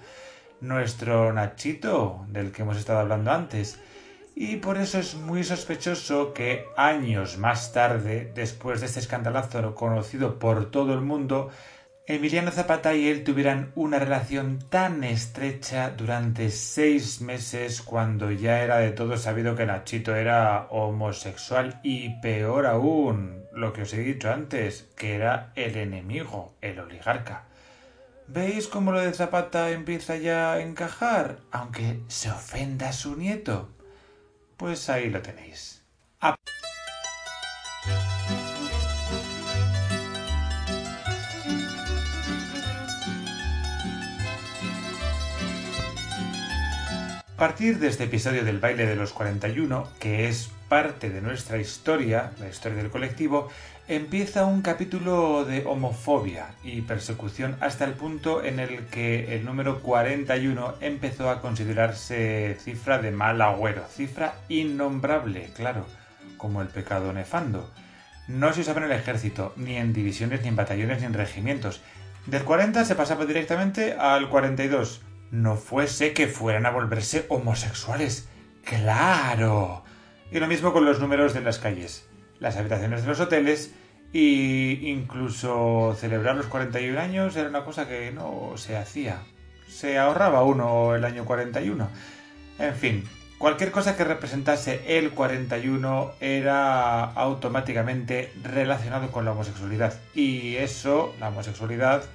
nuestro 0.61 1.33
Nachito, 1.33 2.25
del 2.29 2.53
que 2.53 2.61
hemos 2.61 2.77
estado 2.77 2.99
hablando 2.99 3.33
antes, 3.33 3.81
y 4.33 4.55
por 4.55 4.77
eso 4.77 4.97
es 4.97 5.15
muy 5.15 5.43
sospechoso 5.43 6.33
que 6.33 6.63
años 6.77 7.37
más 7.37 7.73
tarde, 7.73 8.31
después 8.33 8.79
de 8.79 8.85
este 8.85 9.01
escandalazo 9.01 9.75
conocido 9.75 10.39
por 10.39 10.71
todo 10.71 10.93
el 10.93 11.01
mundo, 11.01 11.49
Emiliano 12.07 12.51
Zapata 12.51 12.93
y 12.93 13.07
él 13.07 13.23
tuvieran 13.23 13.71
una 13.73 13.97
relación 13.97 14.59
tan 14.69 15.03
estrecha 15.03 15.89
durante 15.89 16.51
seis 16.51 17.19
meses 17.19 17.81
cuando 17.81 18.29
ya 18.29 18.61
era 18.61 18.77
de 18.77 18.91
todo 18.91 19.17
sabido 19.17 19.55
que 19.55 19.65
Nachito 19.65 20.15
era 20.15 20.67
homosexual 20.69 21.79
y 21.81 22.21
peor 22.21 22.67
aún, 22.67 23.43
lo 23.53 23.73
que 23.73 23.81
os 23.81 23.93
he 23.95 24.01
dicho 24.01 24.31
antes, 24.31 24.87
que 24.95 25.15
era 25.15 25.51
el 25.55 25.77
enemigo, 25.77 26.53
el 26.61 26.79
oligarca. 26.79 27.45
¿Veis 28.27 28.67
cómo 28.67 28.91
lo 28.91 28.99
de 28.99 29.11
Zapata 29.11 29.71
empieza 29.71 30.15
ya 30.15 30.53
a 30.53 30.61
encajar, 30.61 31.39
aunque 31.51 32.01
se 32.07 32.29
ofenda 32.29 32.89
a 32.89 32.93
su 32.93 33.15
nieto? 33.15 33.69
Pues 34.57 34.89
ahí 34.89 35.09
lo 35.09 35.23
tenéis. 35.23 35.83
Partir 47.35 47.79
de 47.79 47.89
este 47.89 48.05
episodio 48.05 48.45
del 48.45 48.59
baile 48.59 48.85
de 48.85 48.95
los 48.95 49.11
41, 49.11 49.89
que 49.99 50.29
es 50.29 50.51
parte 50.69 51.09
de 51.09 51.21
nuestra 51.21 51.57
historia, 51.57 52.31
la 52.39 52.47
historia 52.47 52.77
del 52.77 52.89
colectivo, 52.91 53.49
empieza 53.87 54.45
un 54.45 54.61
capítulo 54.61 55.43
de 55.43 55.65
homofobia 55.65 56.55
y 56.63 56.81
persecución 56.81 57.57
hasta 57.59 57.83
el 57.85 57.93
punto 57.93 58.43
en 58.43 58.59
el 58.59 58.85
que 58.85 59.35
el 59.35 59.43
número 59.43 59.81
41 59.81 60.75
empezó 60.79 61.29
a 61.29 61.41
considerarse 61.41 62.57
cifra 62.59 62.99
de 62.99 63.11
mal 63.11 63.41
agüero, 63.41 63.85
cifra 63.89 64.35
innombrable, 64.47 65.49
claro, 65.55 65.85
como 66.37 66.61
el 66.61 66.69
pecado 66.69 67.11
nefando. 67.11 67.69
No 68.29 68.53
se 68.53 68.61
usaba 68.61 68.79
en 68.79 68.91
el 68.91 68.97
ejército, 68.97 69.53
ni 69.57 69.75
en 69.75 69.91
divisiones, 69.93 70.41
ni 70.41 70.47
en 70.47 70.55
batallones, 70.55 71.01
ni 71.01 71.05
en 71.05 71.13
regimientos. 71.13 71.81
Del 72.27 72.43
40 72.43 72.85
se 72.85 72.95
pasaba 72.95 73.25
directamente 73.25 73.93
al 73.93 74.29
42, 74.29 75.01
no 75.31 75.55
fuese 75.55 76.13
que 76.13 76.27
fueran 76.27 76.65
a 76.65 76.71
volverse 76.71 77.25
homosexuales. 77.29 78.27
¡Claro! 78.63 79.83
Y 80.31 80.39
lo 80.39 80.47
mismo 80.47 80.73
con 80.73 80.85
los 80.85 80.99
números 80.99 81.33
de 81.33 81.41
las 81.41 81.59
calles, 81.59 82.07
las 82.39 82.57
habitaciones 82.57 83.01
de 83.01 83.07
los 83.07 83.19
hoteles 83.19 83.73
y 84.11 84.89
incluso 84.89 85.95
celebrar 85.99 86.35
los 86.35 86.47
41 86.47 86.99
años 86.99 87.35
era 87.35 87.49
una 87.49 87.65
cosa 87.65 87.87
que 87.87 88.11
no 88.11 88.53
se 88.55 88.77
hacía. 88.77 89.19
Se 89.67 89.97
ahorraba 89.97 90.43
uno 90.43 90.95
el 90.95 91.03
año 91.03 91.25
41. 91.25 91.89
En 92.59 92.75
fin, 92.75 93.03
cualquier 93.37 93.71
cosa 93.71 93.97
que 93.97 94.05
representase 94.05 94.97
el 94.97 95.11
41 95.11 96.13
era 96.21 97.03
automáticamente 97.03 98.31
relacionado 98.41 99.11
con 99.11 99.25
la 99.25 99.33
homosexualidad. 99.33 99.99
Y 100.13 100.55
eso, 100.55 101.13
la 101.19 101.27
homosexualidad, 101.29 102.05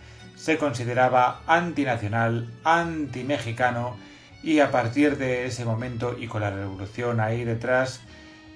se 0.41 0.57
consideraba 0.57 1.43
antinacional, 1.47 2.49
antimexicano 2.65 3.99
y 4.43 4.61
a 4.61 4.71
partir 4.71 5.19
de 5.19 5.45
ese 5.45 5.67
momento 5.67 6.17
y 6.19 6.29
con 6.29 6.41
la 6.41 6.51
revolución 6.51 7.21
ahí 7.21 7.45
detrás, 7.45 8.01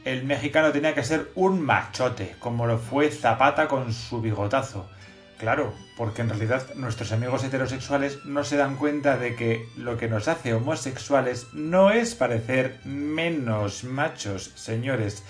el 0.07 0.25
mexicano 0.25 0.73
tenía 0.73 0.95
que 0.95 1.05
ser 1.05 1.31
un 1.35 1.61
machote, 1.61 2.37
como 2.39 2.67
lo 2.67 2.79
fue 2.79 3.11
Zapata 3.11 3.69
con 3.69 3.93
su 3.93 4.23
bigotazo. 4.23 4.89
Claro, 5.37 5.75
porque 5.99 6.23
en 6.23 6.31
realidad 6.31 6.75
nuestros 6.75 7.13
amigos 7.13 7.45
heterosexuales 7.45 8.25
no 8.25 8.45
se 8.45 8.57
dan 8.57 8.77
cuenta 8.77 9.19
de 9.19 9.35
que 9.35 9.69
lo 9.77 9.99
que 9.99 10.09
nos 10.09 10.27
hace 10.27 10.55
homosexuales 10.55 11.49
no 11.53 11.91
es 11.91 12.15
parecer 12.15 12.81
menos 12.85 13.85
machos, 13.85 14.53
señores. 14.55 15.23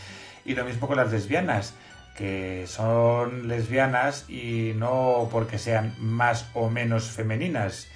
Y 0.44 0.54
lo 0.54 0.64
mismo 0.64 0.86
con 0.86 0.98
las 0.98 1.10
lesbianas 1.10 1.74
que 2.14 2.66
son 2.66 3.48
lesbianas 3.48 4.28
y 4.28 4.72
no 4.76 5.28
porque 5.30 5.58
sean 5.58 5.94
más 5.98 6.48
o 6.54 6.70
menos 6.70 7.10
femeninas. 7.10 7.88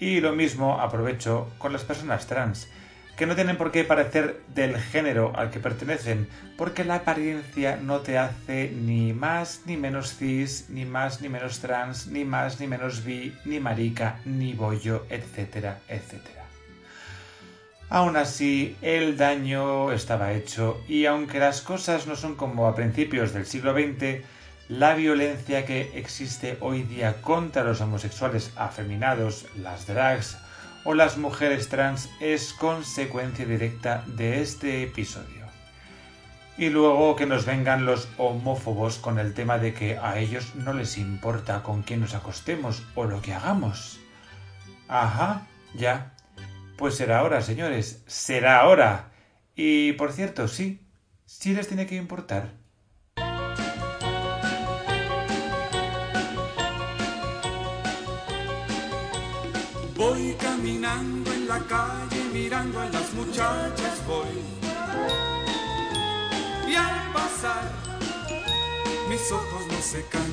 Y 0.00 0.20
lo 0.20 0.32
mismo 0.32 0.80
aprovecho 0.80 1.50
con 1.58 1.72
las 1.72 1.84
personas 1.84 2.26
trans, 2.26 2.68
que 3.16 3.26
no 3.26 3.34
tienen 3.34 3.56
por 3.56 3.72
qué 3.72 3.84
parecer 3.84 4.42
del 4.54 4.76
género 4.76 5.32
al 5.36 5.50
que 5.50 5.58
pertenecen, 5.58 6.28
porque 6.58 6.84
la 6.84 6.96
apariencia 6.96 7.76
no 7.76 8.00
te 8.00 8.18
hace 8.18 8.70
ni 8.70 9.12
más 9.14 9.62
ni 9.64 9.76
menos 9.76 10.16
cis, 10.16 10.66
ni 10.68 10.84
más 10.84 11.22
ni 11.22 11.28
menos 11.28 11.60
trans, 11.60 12.08
ni 12.08 12.24
más 12.24 12.60
ni 12.60 12.66
menos 12.66 13.04
bi, 13.04 13.34
ni 13.44 13.58
marica, 13.58 14.20
ni 14.26 14.52
bollo, 14.52 15.06
etcétera, 15.08 15.80
etcétera. 15.88 16.45
Aún 17.88 18.16
así, 18.16 18.76
el 18.82 19.16
daño 19.16 19.92
estaba 19.92 20.32
hecho 20.32 20.82
y 20.88 21.06
aunque 21.06 21.38
las 21.38 21.60
cosas 21.60 22.08
no 22.08 22.16
son 22.16 22.34
como 22.34 22.66
a 22.66 22.74
principios 22.74 23.32
del 23.32 23.46
siglo 23.46 23.74
XX, 23.74 24.24
la 24.68 24.94
violencia 24.94 25.64
que 25.64 25.92
existe 25.94 26.58
hoy 26.60 26.82
día 26.82 27.22
contra 27.22 27.62
los 27.62 27.80
homosexuales 27.80 28.50
afeminados, 28.56 29.46
las 29.56 29.86
drags 29.86 30.36
o 30.82 30.94
las 30.94 31.16
mujeres 31.16 31.68
trans 31.68 32.10
es 32.18 32.52
consecuencia 32.52 33.46
directa 33.46 34.02
de 34.06 34.42
este 34.42 34.82
episodio. 34.82 35.46
Y 36.58 36.70
luego 36.70 37.14
que 37.14 37.26
nos 37.26 37.44
vengan 37.44 37.86
los 37.86 38.08
homófobos 38.16 38.98
con 38.98 39.20
el 39.20 39.34
tema 39.34 39.58
de 39.58 39.74
que 39.74 39.98
a 39.98 40.18
ellos 40.18 40.56
no 40.56 40.72
les 40.72 40.98
importa 40.98 41.62
con 41.62 41.82
quién 41.82 42.00
nos 42.00 42.14
acostemos 42.14 42.82
o 42.96 43.04
lo 43.04 43.22
que 43.22 43.34
hagamos. 43.34 44.00
Ajá, 44.88 45.46
ya, 45.74 46.15
pues 46.76 46.94
será 46.94 47.20
ahora, 47.20 47.40
señores, 47.42 48.02
será 48.06 48.60
ahora. 48.60 49.12
Y 49.54 49.92
por 49.92 50.12
cierto, 50.12 50.48
sí, 50.48 50.86
sí 51.24 51.54
les 51.54 51.68
tiene 51.68 51.86
que 51.86 51.96
importar. 51.96 52.52
Voy 59.96 60.36
caminando 60.38 61.32
en 61.32 61.48
la 61.48 61.58
calle 61.60 62.22
mirando 62.32 62.80
a 62.80 62.88
las 62.90 63.14
muchachas 63.14 64.06
voy. 64.06 64.26
Y 66.68 66.74
al 66.74 67.12
pasar 67.12 67.95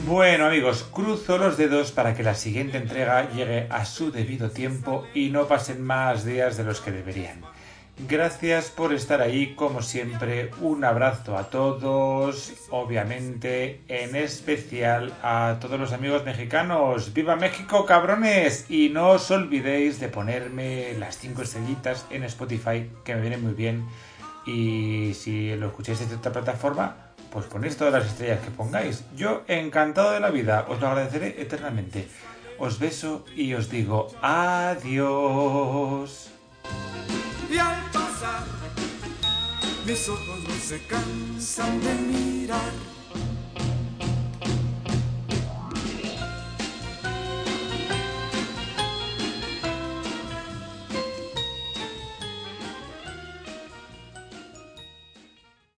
bueno 0.07 0.47
amigos, 0.47 0.83
cruzo 0.91 1.37
los 1.37 1.57
dedos 1.57 1.91
para 1.91 2.15
que 2.15 2.23
la 2.23 2.33
siguiente 2.33 2.77
entrega 2.77 3.31
llegue 3.31 3.67
a 3.69 3.85
su 3.85 4.11
debido 4.11 4.49
tiempo 4.49 5.05
y 5.13 5.29
no 5.29 5.47
pasen 5.47 5.81
más 5.83 6.25
días 6.25 6.57
de 6.57 6.63
los 6.63 6.81
que 6.81 6.91
deberían. 6.91 7.41
Gracias 8.09 8.71
por 8.71 8.91
estar 8.91 9.21
ahí, 9.21 9.53
como 9.55 9.83
siempre. 9.83 10.49
Un 10.59 10.83
abrazo 10.83 11.37
a 11.37 11.51
todos, 11.51 12.53
obviamente, 12.71 13.81
en 13.87 14.15
especial 14.15 15.13
a 15.21 15.57
todos 15.61 15.79
los 15.79 15.93
amigos 15.93 16.25
mexicanos. 16.25 17.13
¡Viva 17.13 17.35
México, 17.35 17.85
cabrones! 17.85 18.65
Y 18.69 18.89
no 18.89 19.09
os 19.11 19.29
olvidéis 19.29 19.99
de 19.99 20.09
ponerme 20.09 20.93
las 20.97 21.19
5 21.19 21.43
estrellitas 21.43 22.07
en 22.09 22.23
Spotify, 22.23 22.89
que 23.05 23.13
me 23.13 23.21
vienen 23.21 23.43
muy 23.43 23.53
bien. 23.53 23.85
Y 24.47 25.13
si 25.13 25.55
lo 25.55 25.67
escucháis 25.67 25.99
desde 25.99 26.15
otra 26.15 26.31
plataforma, 26.31 27.12
pues 27.33 27.47
ponéis 27.47 27.75
todas 27.75 27.93
las 27.93 28.05
estrellas 28.05 28.39
que 28.41 28.51
pongáis. 28.51 29.03
Yo 29.15 29.41
encantado 29.47 30.11
de 30.11 30.19
la 30.19 30.29
vida, 30.29 30.67
os 30.69 30.79
lo 30.79 30.87
agradeceré 30.87 31.41
eternamente. 31.41 32.07
Os 32.59 32.77
beso 32.77 33.25
y 33.35 33.55
os 33.55 33.71
digo 33.71 34.09
adiós. 34.21 36.29
Y 37.49 37.57
al 37.57 37.81
pasar, 37.91 38.43
mis 39.85 40.07
ojos 40.07 40.43
no 40.47 40.53
se 40.53 40.85
cansan 40.85 41.81
de 41.81 41.93
mirar 41.95 42.92